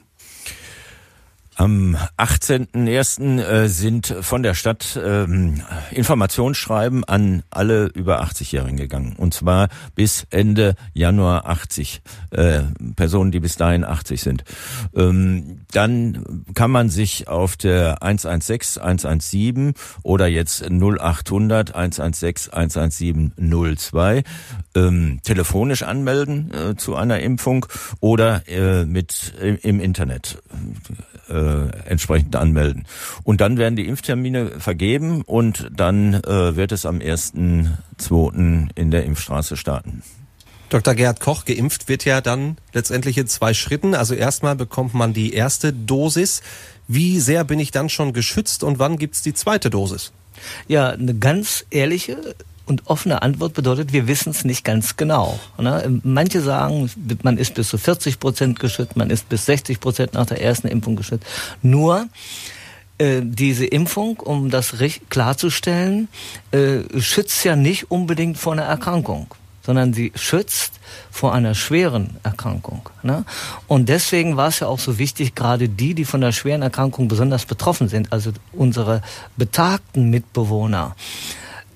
Am 1.59 1.97
18.01. 2.17 3.41
Äh, 3.41 3.67
sind 3.67 4.15
von 4.21 4.43
der 4.43 4.53
Stadt 4.53 4.99
ähm, 5.03 5.63
Informationsschreiben 5.89 7.03
an 7.03 7.41
alle 7.49 7.87
über 7.87 8.21
80-Jährigen 8.21 8.77
gegangen. 8.77 9.15
Und 9.17 9.33
zwar 9.33 9.69
bis 9.95 10.27
Ende 10.29 10.75
Januar 10.93 11.47
80. 11.47 12.03
Äh, 12.29 12.61
Personen, 12.95 13.31
die 13.31 13.39
bis 13.39 13.55
dahin 13.55 13.83
80 13.83 14.21
sind. 14.21 14.43
Ähm, 14.95 15.61
dann 15.71 16.43
kann 16.53 16.69
man 16.69 16.89
sich 16.89 17.27
auf 17.27 17.57
der 17.57 18.03
116 18.03 18.79
117 18.79 19.73
oder 20.03 20.27
jetzt 20.27 20.61
0800 20.61 21.73
116 21.73 22.53
117 22.53 23.31
02 23.75 24.23
ähm, 24.75 25.19
telefonisch 25.23 25.81
anmelden 25.81 26.51
äh, 26.53 26.75
zu 26.75 26.95
einer 26.95 27.19
Impfung 27.19 27.65
oder 27.99 28.43
mit 28.85 29.33
im 29.39 29.79
Internet 29.79 30.37
entsprechend 31.85 32.35
anmelden. 32.35 32.85
Und 33.23 33.41
dann 33.41 33.57
werden 33.57 33.75
die 33.75 33.87
Impftermine 33.87 34.59
vergeben 34.59 35.21
und 35.23 35.69
dann 35.75 36.15
äh, 36.15 36.55
wird 36.55 36.71
es 36.71 36.85
am 36.85 36.99
1.2. 36.99 38.69
in 38.75 38.91
der 38.91 39.05
Impfstraße 39.05 39.57
starten. 39.57 40.03
Dr. 40.69 40.95
Gerhard 40.95 41.21
Koch, 41.21 41.45
geimpft 41.45 41.87
wird 41.87 42.03
ja 42.03 42.19
dann 42.19 42.57
letztendlich 42.73 43.17
in 43.17 43.27
zwei 43.27 43.53
Schritten. 43.53 43.95
Also 43.95 44.15
erstmal 44.15 44.55
bekommt 44.55 44.93
man 44.93 45.13
die 45.13 45.33
erste 45.33 45.71
Dosis. 45.71 46.41
Wie 46.87 47.19
sehr 47.19 47.43
bin 47.43 47.59
ich 47.59 47.71
dann 47.71 47.89
schon 47.89 48.11
geschützt 48.11 48.63
und 48.63 48.79
wann 48.79 48.97
gibt's 48.97 49.21
die 49.21 49.33
zweite 49.33 49.69
Dosis? 49.69 50.11
Ja, 50.67 50.89
eine 50.89 51.15
ganz 51.15 51.65
ehrliche 51.69 52.35
und 52.67 52.83
offene 52.85 53.21
Antwort 53.21 53.53
bedeutet, 53.53 53.93
wir 53.93 54.07
wissen 54.07 54.31
es 54.31 54.43
nicht 54.43 54.63
ganz 54.63 54.97
genau. 54.97 55.39
Ne? 55.57 56.01
Manche 56.03 56.41
sagen, 56.41 56.89
man 57.23 57.37
ist 57.37 57.53
bis 57.55 57.69
zu 57.69 57.77
40 57.77 58.19
Prozent 58.19 58.59
geschützt, 58.59 58.95
man 58.95 59.09
ist 59.09 59.29
bis 59.29 59.45
60 59.45 59.79
Prozent 59.79 60.13
nach 60.13 60.25
der 60.25 60.41
ersten 60.41 60.67
Impfung 60.67 60.95
geschützt. 60.95 61.25
Nur 61.61 62.07
äh, 62.97 63.21
diese 63.23 63.65
Impfung, 63.65 64.19
um 64.19 64.49
das 64.49 64.75
klarzustellen, 65.09 66.07
äh, 66.51 66.79
schützt 66.99 67.43
ja 67.43 67.55
nicht 67.55 67.89
unbedingt 67.89 68.37
vor 68.37 68.53
einer 68.53 68.63
Erkrankung 68.63 69.33
sondern 69.67 69.91
sie 69.93 70.13
schützt 70.15 70.79
vor 71.11 71.33
einer 71.33 71.53
schweren 71.53 72.15
Erkrankung. 72.23 72.89
Ne? 73.03 73.25
Und 73.67 73.89
deswegen 73.89 74.37
war 74.37 74.47
es 74.47 74.61
ja 74.61 74.67
auch 74.67 74.79
so 74.79 74.97
wichtig, 74.97 75.35
gerade 75.35 75.67
die, 75.67 75.93
die 75.93 76.05
von 76.05 76.21
der 76.21 76.31
schweren 76.31 76.61
Erkrankung 76.61 77.09
besonders 77.09 77.45
betroffen 77.45 77.89
sind, 77.89 78.13
also 78.13 78.31
unsere 78.53 79.01
betagten 79.35 80.09
Mitbewohner, 80.09 80.95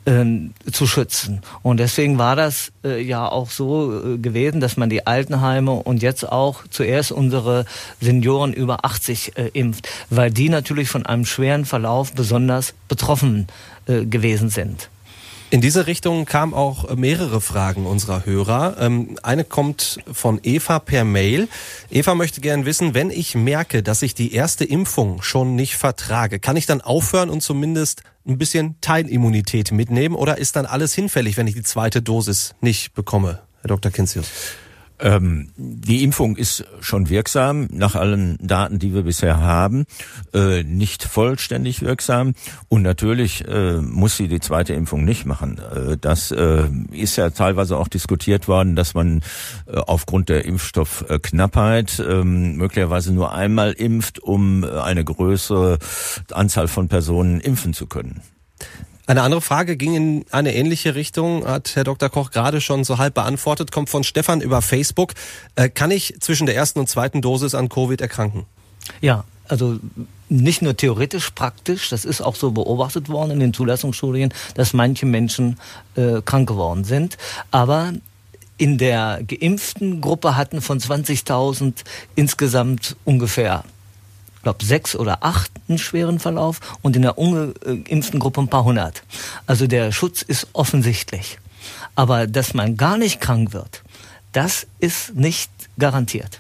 ähm, 0.06 0.54
zu 0.72 0.88
schützen. 0.88 1.42
Und 1.62 1.80
deswegen 1.80 2.18
war 2.18 2.36
das 2.36 2.72
äh, 2.84 3.02
ja 3.02 3.28
auch 3.28 3.50
so 3.50 4.14
äh, 4.16 4.18
gewesen, 4.18 4.60
dass 4.60 4.78
man 4.78 4.90
die 4.90 5.06
Altenheime 5.06 5.72
und 5.72 6.02
jetzt 6.02 6.30
auch 6.30 6.64
zuerst 6.70 7.12
unsere 7.12 7.66
Senioren 8.00 8.54
über 8.54 8.86
80 8.86 9.38
äh, 9.38 9.50
impft, 9.54 9.88
weil 10.10 10.32
die 10.32 10.50
natürlich 10.50 10.90
von 10.90 11.06
einem 11.06 11.26
schweren 11.26 11.66
Verlauf 11.66 12.14
besonders 12.14 12.74
betroffen 12.88 13.48
äh, 13.86 14.06
gewesen 14.06 14.50
sind. 14.50 14.90
In 15.52 15.60
diese 15.60 15.86
Richtung 15.86 16.24
kamen 16.24 16.54
auch 16.54 16.96
mehrere 16.96 17.42
Fragen 17.42 17.86
unserer 17.86 18.26
Hörer. 18.26 18.78
Ähm, 18.80 19.18
eine 19.22 19.44
kommt 19.44 20.00
von 20.10 20.40
Eva 20.44 20.80
per 20.80 21.04
Mail. 21.04 21.50
Eva 21.90 22.16
möchte 22.16 22.40
gern 22.40 22.66
wissen, 22.66 22.94
wenn 22.94 23.10
ich 23.10 23.36
merke, 23.36 23.84
dass 23.84 24.02
ich 24.02 24.16
die 24.16 24.34
erste 24.34 24.64
Impfung 24.64 25.22
schon 25.22 25.58
nicht 25.58 25.76
vertrage, 25.76 26.40
kann 26.40 26.56
ich 26.56 26.68
dann 26.68 26.80
aufhören 26.80 27.30
und 27.30 27.42
zumindest 27.42 28.02
ein 28.26 28.38
bisschen 28.38 28.80
Teilimmunität 28.80 29.74
mitnehmen 29.74 30.16
oder 30.16 30.38
ist 30.38 30.56
dann 30.56 30.66
alles 30.66 30.94
hinfällig, 30.94 31.36
wenn 31.36 31.48
ich 31.48 31.56
die 31.56 31.64
zweite 31.64 32.02
Dosis 32.02 32.56
nicht 32.62 32.94
bekomme? 32.94 33.42
Herr 33.60 33.68
Dr. 33.68 33.92
Kinzius. 33.92 34.28
Ähm, 35.02 35.50
die 35.58 36.04
Impfung 36.04 36.36
ist 36.36 36.66
schon 36.80 37.10
wirksam, 37.10 37.68
nach 37.72 37.96
allen 37.96 38.38
Daten, 38.40 38.80
die 38.80 38.94
wir 38.94 39.02
bisher 39.04 39.42
haben, 39.42 39.86
äh, 40.34 40.64
nicht 40.64 41.04
vollständig 41.04 41.82
wirksam. 41.82 42.34
Und 42.70 42.84
natürlich 42.84 43.48
äh, 43.48 43.78
muss 43.78 44.18
sie 44.18 44.28
die 44.28 44.40
zweite 44.40 44.74
Impfung 44.74 45.04
nicht 45.04 45.26
machen. 45.26 45.60
Äh, 45.60 45.98
das 46.00 46.32
äh, 46.32 46.70
ist 46.92 47.16
ja 47.16 47.32
teilweise 47.32 47.78
auch 47.78 47.88
diskutiert 47.88 48.48
worden, 48.48 48.76
dass 48.76 48.94
man 48.94 49.22
äh, 49.68 49.78
aufgrund 49.78 50.30
der 50.30 50.46
Impfstoffknappheit 50.46 52.04
ähm, 52.08 52.58
möglicherweise 52.58 53.12
nur 53.14 53.34
einmal 53.34 53.72
impft, 53.72 54.20
um 54.20 54.64
eine 54.64 55.04
größere 55.04 55.80
Anzahl 56.32 56.68
von 56.68 56.88
Personen 56.88 57.42
impfen 57.42 57.74
zu 57.74 57.88
können. 57.88 58.22
Eine 59.12 59.24
andere 59.24 59.42
Frage 59.42 59.76
ging 59.76 59.94
in 59.94 60.26
eine 60.32 60.56
ähnliche 60.56 60.96
Richtung, 60.96 61.46
hat 61.46 61.76
Herr 61.76 61.84
Dr. 61.84 62.08
Koch 62.08 62.32
gerade 62.32 62.62
schon 62.62 62.86
so 62.86 62.98
halb 62.98 63.16
beantwortet, 63.16 63.70
kommt 63.70 63.90
von 63.90 64.06
Stefan 64.06 64.40
über 64.40 64.62
Facebook. 64.62 65.16
Äh, 65.56 65.68
kann 65.68 65.92
ich 65.92 66.16
zwischen 66.22 66.46
der 66.46 66.56
ersten 66.56 66.80
und 66.80 66.88
zweiten 66.88 67.22
Dosis 67.22 67.54
an 67.54 67.68
Covid 67.68 68.00
erkranken? 68.00 68.46
Ja, 69.02 69.26
also 69.50 69.80
nicht 70.30 70.62
nur 70.62 70.78
theoretisch, 70.78 71.32
praktisch, 71.32 71.90
das 71.90 72.06
ist 72.06 72.22
auch 72.22 72.38
so 72.38 72.52
beobachtet 72.52 73.10
worden 73.10 73.32
in 73.32 73.42
den 73.42 73.54
Zulassungsstudien, 73.54 74.34
dass 74.56 74.72
manche 74.72 75.06
Menschen 75.06 75.60
äh, 75.96 76.22
krank 76.24 76.48
geworden 76.48 76.86
sind. 76.86 77.18
Aber 77.52 77.92
in 78.56 78.78
der 78.78 79.24
geimpften 79.28 80.00
Gruppe 80.00 80.38
hatten 80.38 80.62
von 80.62 80.80
20.000 80.80 81.74
insgesamt 82.16 82.96
ungefähr 83.04 83.66
glaube 84.42 84.66
sechs 84.66 84.96
oder 84.96 85.24
acht 85.24 85.52
einen 85.68 85.78
schweren 85.78 86.20
Verlauf 86.20 86.60
und 86.82 86.96
in 86.96 87.02
der 87.02 87.18
ungeimpften 87.18 88.20
Gruppe 88.20 88.42
ein 88.42 88.48
paar 88.48 88.64
hundert. 88.64 89.04
Also 89.48 89.68
der 89.68 89.92
Schutz 89.92 90.22
ist 90.22 90.48
offensichtlich. 90.54 91.40
Aber 91.96 92.28
dass 92.28 92.54
man 92.54 92.78
gar 92.78 92.98
nicht 92.98 93.22
krank 93.22 93.54
wird, 93.54 93.84
das 94.32 94.68
ist 94.80 95.16
nicht 95.16 95.52
garantiert. 95.78 96.40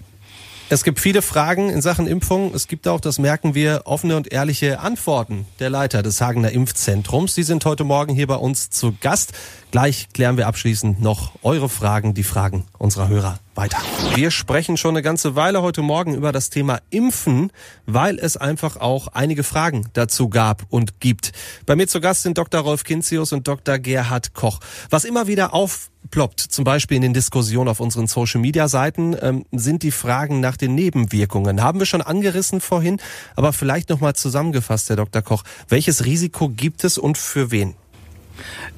Es 0.70 0.86
gibt 0.86 1.02
viele 1.02 1.22
Fragen 1.22 1.70
in 1.70 1.82
Sachen 1.82 2.08
Impfung. 2.08 2.54
Es 2.56 2.70
gibt 2.70 2.88
auch, 2.88 3.02
das 3.02 3.20
merken 3.20 3.54
wir, 3.56 3.82
offene 3.84 4.16
und 4.16 4.32
ehrliche 4.32 4.80
Antworten 4.80 5.46
der 5.60 5.70
Leiter 5.70 6.02
des 6.02 6.22
Hagener 6.22 6.52
Impfzentrums. 6.52 7.36
Sie 7.36 7.44
sind 7.44 7.66
heute 7.66 7.84
Morgen 7.84 8.16
hier 8.16 8.28
bei 8.28 8.36
uns 8.36 8.70
zu 8.70 8.96
Gast. 9.02 9.34
Gleich 9.72 10.10
klären 10.14 10.36
wir 10.36 10.48
abschließend 10.48 11.02
noch 11.02 11.32
eure 11.44 11.70
Fragen, 11.70 12.14
die 12.14 12.24
Fragen 12.24 12.66
unserer 12.78 13.08
Hörer 13.08 13.40
weiter. 13.56 13.78
Wir 14.16 14.30
sprechen 14.30 14.76
schon 14.76 14.96
eine 14.96 15.02
ganze 15.02 15.38
Weile 15.38 15.62
heute 15.62 15.82
Morgen 15.82 16.14
über 16.14 16.34
das 16.34 16.50
Thema 16.50 16.82
Impfen, 16.90 17.54
weil 17.86 18.20
es 18.20 18.36
einfach 18.36 18.76
auch 18.76 19.08
einige 19.08 19.44
Fragen 19.44 19.88
dazu 19.94 20.28
gab 20.28 20.66
und 20.70 21.00
gibt. 21.00 21.32
Bei 21.66 21.78
mir 21.78 21.88
zu 21.88 22.02
Gast 22.02 22.24
sind 22.24 22.38
Dr. 22.38 22.60
Rolf 22.60 22.84
Kinzius 22.84 23.32
und 23.32 23.48
Dr. 23.48 23.80
Gerhard 23.80 24.34
Koch. 24.34 24.60
Was 24.90 25.06
immer 25.06 25.28
wieder 25.28 25.54
aufploppt, 25.54 26.42
zum 26.42 26.66
Beispiel 26.66 26.98
in 26.98 27.04
den 27.04 27.14
Diskussionen 27.14 27.70
auf 27.70 27.80
unseren 27.80 28.08
Social-Media-Seiten, 28.08 29.16
ähm, 29.22 29.46
sind 29.54 29.84
die 29.84 29.92
Fragen 29.92 30.42
nach 30.42 30.58
den 30.58 30.76
Nebenwirkungen. 30.76 31.64
Haben 31.64 31.80
wir 31.80 31.86
schon 31.86 32.02
angerissen 32.02 32.60
vorhin, 32.60 33.00
aber 33.38 33.54
vielleicht 33.54 33.90
nochmal 33.90 34.16
zusammengefasst, 34.16 34.90
Herr 34.90 34.98
Dr. 34.98 35.22
Koch. 35.22 35.44
Welches 35.70 36.04
Risiko 36.04 36.50
gibt 36.50 36.84
es 36.84 36.98
und 36.98 37.18
für 37.18 37.52
wen? 37.52 37.76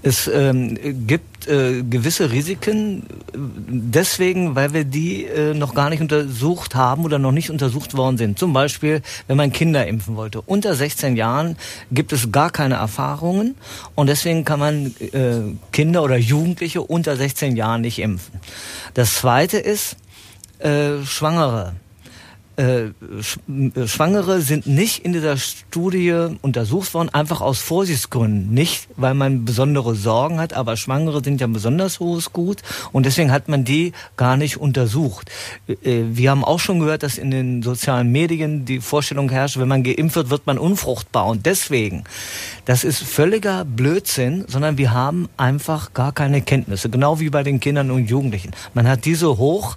Es 0.02 0.28
ähm, 0.28 1.08
gibt 1.08 1.48
äh, 1.48 1.84
gewisse 1.84 2.32
Risiken, 2.32 3.04
deswegen, 3.34 4.56
weil 4.56 4.74
wir 4.74 4.84
die 4.84 5.26
äh, 5.26 5.54
noch 5.54 5.76
gar 5.76 5.90
nicht 5.90 6.02
untersucht 6.02 6.76
haben 6.76 7.06
oder 7.06 7.20
noch 7.20 7.32
nicht 7.32 7.50
untersucht 7.50 7.96
worden 7.96 8.18
sind. 8.18 8.40
Zum 8.40 8.54
Beispiel, 8.54 9.02
wenn 9.28 9.38
man 9.38 9.52
Kinder 9.52 9.86
impfen 9.88 10.16
wollte. 10.16 10.42
Unter 10.42 10.76
16 10.76 11.16
Jahren 11.16 11.58
gibt 11.92 12.14
es 12.14 12.32
gar 12.32 12.50
keine 12.50 12.76
Erfahrungen 12.76 13.56
und 13.96 14.08
deswegen 14.08 14.46
kann 14.46 14.60
man 14.60 14.96
äh, 15.00 15.56
Kinder 15.72 16.04
oder 16.04 16.18
Jugendliche 16.18 16.82
unter 16.82 17.16
16 17.16 17.56
Jahren 17.56 17.82
nicht 17.82 18.00
impfen. 18.00 18.40
Das 18.94 19.16
Zweite 19.16 19.58
ist 19.58 19.98
äh, 20.60 21.04
Schwangere. 21.06 21.74
Äh, 22.56 22.86
äh, 22.86 23.88
Schwangere 23.88 24.42
sind 24.42 24.68
nicht 24.68 25.04
in 25.04 25.14
dieser 25.14 25.38
Studie 25.38 26.36
untersucht 26.44 26.94
worden, 26.94 27.10
einfach 27.10 27.42
aus 27.42 27.60
Vorsichtsgründen. 27.60 28.54
Nicht, 28.54 28.88
weil 28.96 29.16
man 29.16 29.44
besondere 29.44 29.96
Sorgen 29.96 30.40
hat, 30.40 30.54
aber 30.54 30.78
Schwangere 30.78 31.24
sind 31.24 31.42
ja 31.42 31.48
ein 31.48 31.54
besonders 31.54 32.00
hohes 32.00 32.32
Gut 32.32 32.62
und 32.92 33.08
deswegen 33.08 33.32
hat 33.32 33.50
man 33.50 33.66
die 33.66 33.94
gar 34.18 34.38
nicht 34.38 34.58
untersucht. 34.58 35.32
Äh, 35.68 36.04
wir 36.12 36.30
haben 36.30 36.44
auch 36.44 36.60
schon 36.60 36.80
gehört, 36.80 37.02
dass 37.02 37.18
in 37.18 37.32
den 37.32 37.64
sozialen 37.64 38.12
Medien 38.12 38.66
die 38.66 38.82
Vorstellung 38.82 39.30
herrscht, 39.30 39.58
wenn 39.58 39.68
man 39.68 39.82
geimpft 39.82 40.16
wird, 40.16 40.30
wird 40.30 40.46
man 40.46 40.60
unfruchtbar 40.60 41.26
und 41.26 41.48
deswegen. 41.48 42.04
Das 42.66 42.84
ist 42.84 43.02
völliger 43.02 43.66
Blödsinn, 43.66 44.46
sondern 44.48 44.78
wir 44.78 44.92
haben 44.92 45.28
einfach 45.38 45.94
gar 45.94 46.12
keine 46.12 46.42
Kenntnisse, 46.44 46.90
genau 46.90 47.20
wie 47.20 47.30
bei 47.30 47.42
den 47.42 47.60
Kindern 47.60 47.90
und 47.90 48.10
Jugendlichen. 48.10 48.52
Man 48.76 48.88
hat 48.88 49.06
diese 49.06 49.38
hoch 49.38 49.76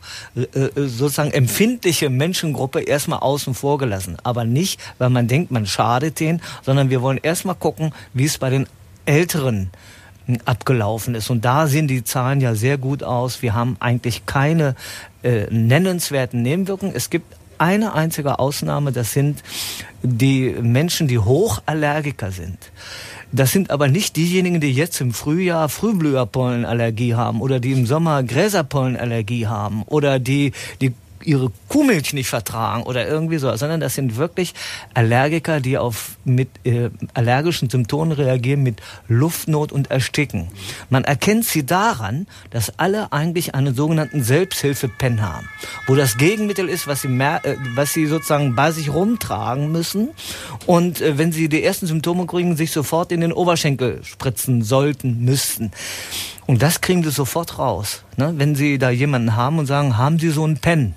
sozusagen 0.76 1.30
empfindliche 1.30 2.10
Menschengruppe 2.10 2.65
Gruppe 2.66 2.80
erstmal 2.80 3.20
außen 3.20 3.54
vor 3.54 3.78
gelassen. 3.78 4.16
Aber 4.24 4.44
nicht, 4.44 4.80
weil 4.98 5.08
man 5.08 5.28
denkt, 5.28 5.52
man 5.52 5.66
schadet 5.66 6.18
denen, 6.18 6.42
sondern 6.62 6.90
wir 6.90 7.00
wollen 7.00 7.20
erstmal 7.22 7.54
gucken, 7.54 7.92
wie 8.12 8.24
es 8.24 8.38
bei 8.38 8.50
den 8.50 8.66
Älteren 9.04 9.70
abgelaufen 10.44 11.14
ist. 11.14 11.30
Und 11.30 11.44
da 11.44 11.68
sehen 11.68 11.86
die 11.86 12.02
Zahlen 12.02 12.40
ja 12.40 12.56
sehr 12.56 12.76
gut 12.76 13.04
aus. 13.04 13.40
Wir 13.40 13.54
haben 13.54 13.76
eigentlich 13.78 14.26
keine 14.26 14.74
äh, 15.22 15.46
nennenswerten 15.48 16.42
Nebenwirkungen. 16.42 16.92
Es 16.96 17.08
gibt 17.08 17.36
eine 17.58 17.94
einzige 17.94 18.40
Ausnahme, 18.40 18.90
das 18.90 19.12
sind 19.12 19.44
die 20.02 20.56
Menschen, 20.60 21.06
die 21.06 21.20
Hochallergiker 21.20 22.32
sind. 22.32 22.58
Das 23.30 23.52
sind 23.52 23.70
aber 23.70 23.86
nicht 23.86 24.16
diejenigen, 24.16 24.60
die 24.60 24.72
jetzt 24.72 25.00
im 25.00 25.12
Frühjahr 25.12 25.68
Frühblüherpollenallergie 25.68 27.14
haben 27.14 27.40
oder 27.40 27.60
die 27.60 27.72
im 27.72 27.86
Sommer 27.86 28.24
Gräserpollenallergie 28.24 29.46
haben 29.46 29.84
oder 29.84 30.18
die, 30.18 30.52
die 30.80 30.94
ihre 31.26 31.50
Kuhmilch 31.68 32.12
nicht 32.12 32.28
vertragen 32.28 32.84
oder 32.84 33.06
irgendwie 33.06 33.38
so, 33.38 33.54
sondern 33.56 33.80
das 33.80 33.94
sind 33.94 34.16
wirklich 34.16 34.54
Allergiker, 34.94 35.60
die 35.60 35.76
auf 35.76 36.16
mit 36.24 36.48
äh, 36.64 36.90
allergischen 37.14 37.68
Symptomen 37.68 38.12
reagieren 38.12 38.62
mit 38.62 38.80
Luftnot 39.08 39.72
und 39.72 39.90
Ersticken. 39.90 40.48
Man 40.88 41.04
erkennt 41.04 41.44
sie 41.44 41.66
daran, 41.66 42.26
dass 42.50 42.78
alle 42.78 43.12
eigentlich 43.12 43.54
einen 43.54 43.74
sogenannten 43.74 44.22
Selbsthilfe-Pen 44.22 45.22
haben, 45.22 45.48
wo 45.86 45.94
das 45.94 46.16
Gegenmittel 46.16 46.68
ist, 46.68 46.86
was 46.86 47.02
sie 47.02 47.08
mehr, 47.08 47.44
äh, 47.44 47.56
was 47.74 47.92
sie 47.92 48.06
sozusagen 48.06 48.54
bei 48.54 48.70
sich 48.70 48.92
rumtragen 48.92 49.72
müssen 49.72 50.10
und 50.66 51.00
äh, 51.00 51.18
wenn 51.18 51.32
sie 51.32 51.48
die 51.48 51.62
ersten 51.62 51.86
Symptome 51.86 52.26
kriegen, 52.26 52.56
sich 52.56 52.70
sofort 52.70 53.12
in 53.12 53.20
den 53.20 53.32
Oberschenkel 53.32 54.02
spritzen 54.04 54.62
sollten, 54.62 55.24
müssten. 55.24 55.72
Und 56.46 56.62
das 56.62 56.80
kriegen 56.80 57.02
sie 57.02 57.10
sofort 57.10 57.58
raus. 57.58 58.04
Ne? 58.16 58.34
Wenn 58.36 58.54
sie 58.54 58.78
da 58.78 58.90
jemanden 58.90 59.34
haben 59.34 59.58
und 59.58 59.66
sagen, 59.66 59.98
haben 59.98 60.18
Sie 60.18 60.30
so 60.30 60.44
einen 60.44 60.58
Pen? 60.58 60.94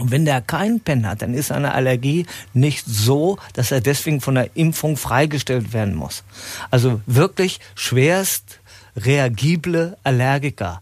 Und 0.00 0.10
wenn 0.10 0.24
der 0.24 0.40
keinen 0.40 0.80
Pen 0.80 1.06
hat, 1.06 1.20
dann 1.20 1.34
ist 1.34 1.48
seine 1.48 1.74
Allergie 1.74 2.24
nicht 2.54 2.86
so, 2.86 3.36
dass 3.52 3.70
er 3.70 3.82
deswegen 3.82 4.22
von 4.22 4.34
der 4.34 4.56
Impfung 4.56 4.96
freigestellt 4.96 5.74
werden 5.74 5.94
muss. 5.94 6.24
Also 6.70 7.02
wirklich 7.04 7.60
schwerst 7.74 8.60
reagible 8.96 9.98
Allergiker. 10.02 10.80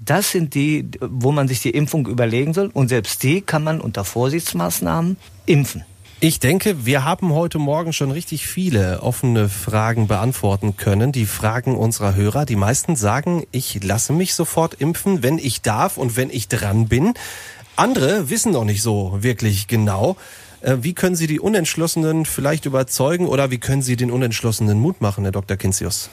Das 0.00 0.32
sind 0.32 0.54
die, 0.54 0.84
wo 1.00 1.30
man 1.30 1.46
sich 1.46 1.60
die 1.60 1.70
Impfung 1.70 2.08
überlegen 2.08 2.54
soll. 2.54 2.70
Und 2.72 2.88
selbst 2.88 3.22
die 3.22 3.40
kann 3.40 3.62
man 3.62 3.80
unter 3.80 4.04
Vorsichtsmaßnahmen 4.04 5.16
impfen. 5.46 5.84
Ich 6.18 6.40
denke, 6.40 6.86
wir 6.86 7.04
haben 7.04 7.34
heute 7.34 7.58
Morgen 7.58 7.92
schon 7.92 8.10
richtig 8.10 8.46
viele 8.46 9.02
offene 9.02 9.50
Fragen 9.50 10.06
beantworten 10.06 10.78
können. 10.78 11.12
Die 11.12 11.26
Fragen 11.26 11.76
unserer 11.76 12.14
Hörer. 12.14 12.46
Die 12.46 12.56
meisten 12.56 12.96
sagen, 12.96 13.44
ich 13.52 13.84
lasse 13.84 14.14
mich 14.14 14.34
sofort 14.34 14.74
impfen, 14.74 15.22
wenn 15.22 15.36
ich 15.36 15.60
darf 15.60 15.98
und 15.98 16.16
wenn 16.16 16.30
ich 16.30 16.48
dran 16.48 16.88
bin. 16.88 17.12
Andere 17.76 18.30
wissen 18.30 18.52
noch 18.52 18.64
nicht 18.64 18.82
so 18.82 19.18
wirklich 19.20 19.66
genau. 19.66 20.16
Äh, 20.62 20.78
wie 20.80 20.94
können 20.94 21.14
Sie 21.14 21.26
die 21.26 21.40
Unentschlossenen 21.40 22.24
vielleicht 22.24 22.64
überzeugen 22.64 23.26
oder 23.26 23.50
wie 23.50 23.58
können 23.58 23.82
Sie 23.82 23.96
den 23.96 24.10
Unentschlossenen 24.10 24.80
Mut 24.80 25.00
machen, 25.00 25.24
Herr 25.24 25.32
Dr. 25.32 25.56
Kinzius? 25.56 26.10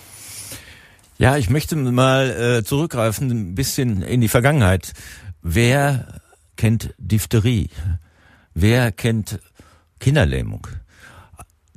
Ja, 1.17 1.37
ich 1.37 1.49
möchte 1.49 1.75
mal 1.75 2.29
äh, 2.31 2.63
zurückgreifen, 2.63 3.31
ein 3.31 3.55
bisschen 3.55 4.01
in 4.01 4.19
die 4.19 4.27
Vergangenheit. 4.27 4.93
Wer 5.41 6.21
kennt 6.57 6.93
Diphtherie? 6.97 7.69
Wer 8.53 8.91
kennt 8.91 9.39
Kinderlähmung? 9.99 10.67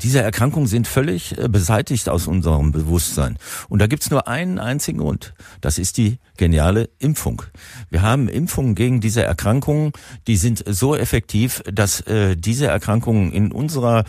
Diese 0.02 0.20
Erkrankungen 0.20 0.66
sind 0.66 0.87
völlig 0.87 1.38
äh, 1.38 1.48
beseitigt 1.48 2.09
aus 2.09 2.26
unserem 2.26 2.72
Bewusstsein. 2.72 3.38
Und 3.68 3.80
da 3.80 3.87
gibt's 3.87 4.11
nur 4.11 4.28
einen 4.28 4.59
einzigen 4.59 4.98
Grund. 4.98 5.35
Das 5.61 5.78
ist 5.78 5.96
die 5.96 6.18
geniale 6.37 6.90
Impfung. 6.98 7.42
Wir 7.90 8.02
haben 8.02 8.28
Impfungen 8.28 8.74
gegen 8.74 9.00
diese 9.00 9.22
Erkrankungen, 9.22 9.92
die 10.26 10.37
sind 10.37 10.62
so 10.66 10.94
effektiv, 10.94 11.62
dass 11.72 12.00
äh, 12.02 12.37
diese 12.37 12.66
Erkrankungen 12.66 13.32
in 13.32 13.52
unserer 13.52 14.04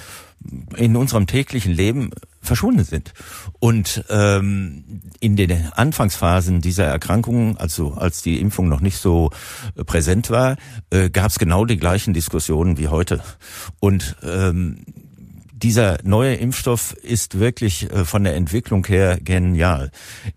in 0.75 0.95
unserem 0.95 1.25
täglichen 1.27 1.73
Leben 1.73 2.11
verschwunden 2.41 2.83
sind. 2.83 3.13
Und 3.59 4.05
ähm, 4.09 5.01
in 5.19 5.35
den 5.35 5.71
Anfangsphasen 5.73 6.61
dieser 6.61 6.85
Erkrankungen, 6.85 7.57
also 7.57 7.93
als 7.93 8.21
die 8.21 8.39
Impfung 8.39 8.69
noch 8.69 8.79
nicht 8.79 8.97
so 8.97 9.31
äh, 9.75 9.83
präsent 9.83 10.29
war, 10.29 10.55
äh, 10.91 11.09
gab 11.09 11.31
es 11.31 11.39
genau 11.39 11.65
die 11.65 11.77
gleichen 11.77 12.13
Diskussionen 12.13 12.77
wie 12.77 12.87
heute. 12.87 13.21
Und 13.79 14.15
ähm, 14.23 14.85
dieser 15.57 15.97
neue 16.03 16.35
Impfstoff 16.35 16.93
ist 16.93 17.39
wirklich 17.39 17.91
äh, 17.91 18.05
von 18.05 18.23
der 18.23 18.35
Entwicklung 18.35 18.85
her 18.85 19.17
genial. 19.19 19.91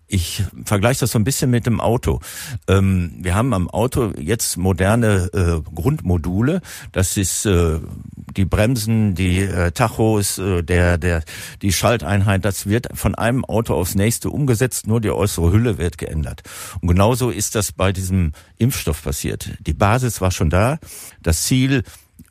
Ich 0.07 0.43
vergleiche 0.65 1.01
das 1.01 1.11
so 1.11 1.19
ein 1.19 1.23
bisschen 1.23 1.51
mit 1.51 1.67
dem 1.67 1.79
Auto. 1.79 2.19
Ähm, 2.67 3.13
wir 3.19 3.35
haben 3.35 3.53
am 3.53 3.69
Auto 3.69 4.13
jetzt 4.17 4.57
moderne 4.57 5.29
äh, 5.33 5.61
Grundmodule. 5.75 6.61
Das 6.91 7.17
ist 7.17 7.45
äh, 7.45 7.79
die 8.35 8.45
Bremsen, 8.45 9.13
die 9.13 9.45
Tachos, 9.73 10.41
der, 10.41 10.97
der, 10.97 11.23
die 11.61 11.73
Schalteinheit. 11.73 12.45
Das 12.45 12.65
wird 12.65 12.87
von 12.93 13.13
einem 13.13 13.43
Auto 13.43 13.73
aufs 13.73 13.93
nächste 13.93 14.29
umgesetzt. 14.29 14.87
Nur 14.87 15.01
die 15.01 15.11
äußere 15.11 15.51
Hülle 15.51 15.77
wird 15.77 15.97
geändert. 15.97 16.41
Und 16.79 16.87
genauso 16.87 17.29
ist 17.29 17.55
das 17.55 17.73
bei 17.73 17.91
diesem 17.91 18.31
Impfstoff 18.57 19.03
passiert. 19.03 19.49
Die 19.59 19.73
Basis 19.73 20.21
war 20.21 20.31
schon 20.31 20.49
da. 20.49 20.79
Das 21.21 21.43
Ziel 21.43 21.83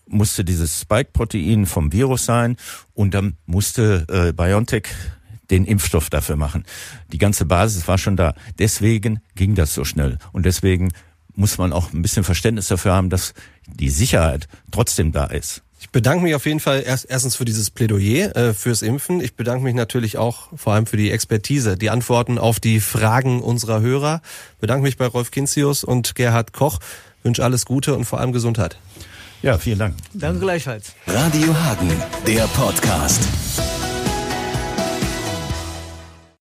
musste 0.07 0.45
dieses 0.45 0.81
Spike-Protein 0.81 1.67
vom 1.67 1.93
Virus 1.93 2.25
sein 2.25 2.57
und 2.95 3.15
dann 3.15 3.37
musste 3.47 4.07
äh, 4.09 4.33
BioNTech 4.33 4.89
den 5.51 5.65
Impfstoff 5.65 6.11
dafür 6.11 6.37
machen. 6.37 6.65
Die 7.13 7.19
ganze 7.19 7.45
Basis 7.45 7.89
war 7.89 7.99
schon 7.99 8.17
da. 8.17 8.35
Deswegen 8.59 9.21
ging 9.35 9.55
das 9.55 9.75
so 9.75 9.85
schnell. 9.85 10.19
Und 10.33 10.47
deswegen 10.47 10.93
muss 11.35 11.59
man 11.59 11.73
auch 11.73 11.93
ein 11.93 12.03
bisschen 12.03 12.25
Verständnis 12.25 12.69
dafür 12.69 12.93
haben, 12.93 13.11
dass 13.11 13.35
die 13.67 13.91
Sicherheit 13.91 14.49
trotzdem 14.71 15.13
da 15.13 15.25
ist. 15.27 15.63
Ich 15.81 15.89
bedanke 15.91 16.23
mich 16.23 16.35
auf 16.35 16.45
jeden 16.45 16.61
Fall 16.61 16.83
erst, 16.85 17.07
erstens 17.09 17.37
für 17.37 17.47
dieses 17.47 17.71
Plädoyer 17.71 18.37
äh, 18.37 18.53
fürs 18.53 18.83
Impfen. 18.83 19.23
Ich 19.23 19.35
bedanke 19.35 19.65
mich 19.65 19.75
natürlich 19.75 20.19
auch 20.19 20.49
vor 20.55 20.75
allem 20.75 20.85
für 20.85 20.99
die 20.99 21.11
Expertise, 21.11 21.79
die 21.79 21.89
Antworten 21.89 22.39
auf 22.39 22.61
die 22.61 22.81
Fragen 22.81 23.41
unserer 23.41 23.81
Hörer. 23.81 24.21
Bedanke 24.61 24.83
mich 24.83 24.99
bei 24.99 25.07
Rolf 25.07 25.31
Kinzius 25.31 25.83
und 25.83 26.15
Gerhard 26.15 26.53
Koch. 26.53 26.81
Wünsche 27.23 27.43
alles 27.43 27.65
Gute 27.65 27.95
und 27.95 28.05
vor 28.05 28.21
allem 28.21 28.33
Gesundheit. 28.33 28.79
Ja, 29.43 29.59
vielen 29.59 29.79
Dank. 29.79 29.95
Danke 30.13 30.41
gleichfalls. 30.41 30.95
Radio 31.07 31.55
Hagen, 31.55 31.91
der 32.27 32.47
Podcast. 32.49 33.23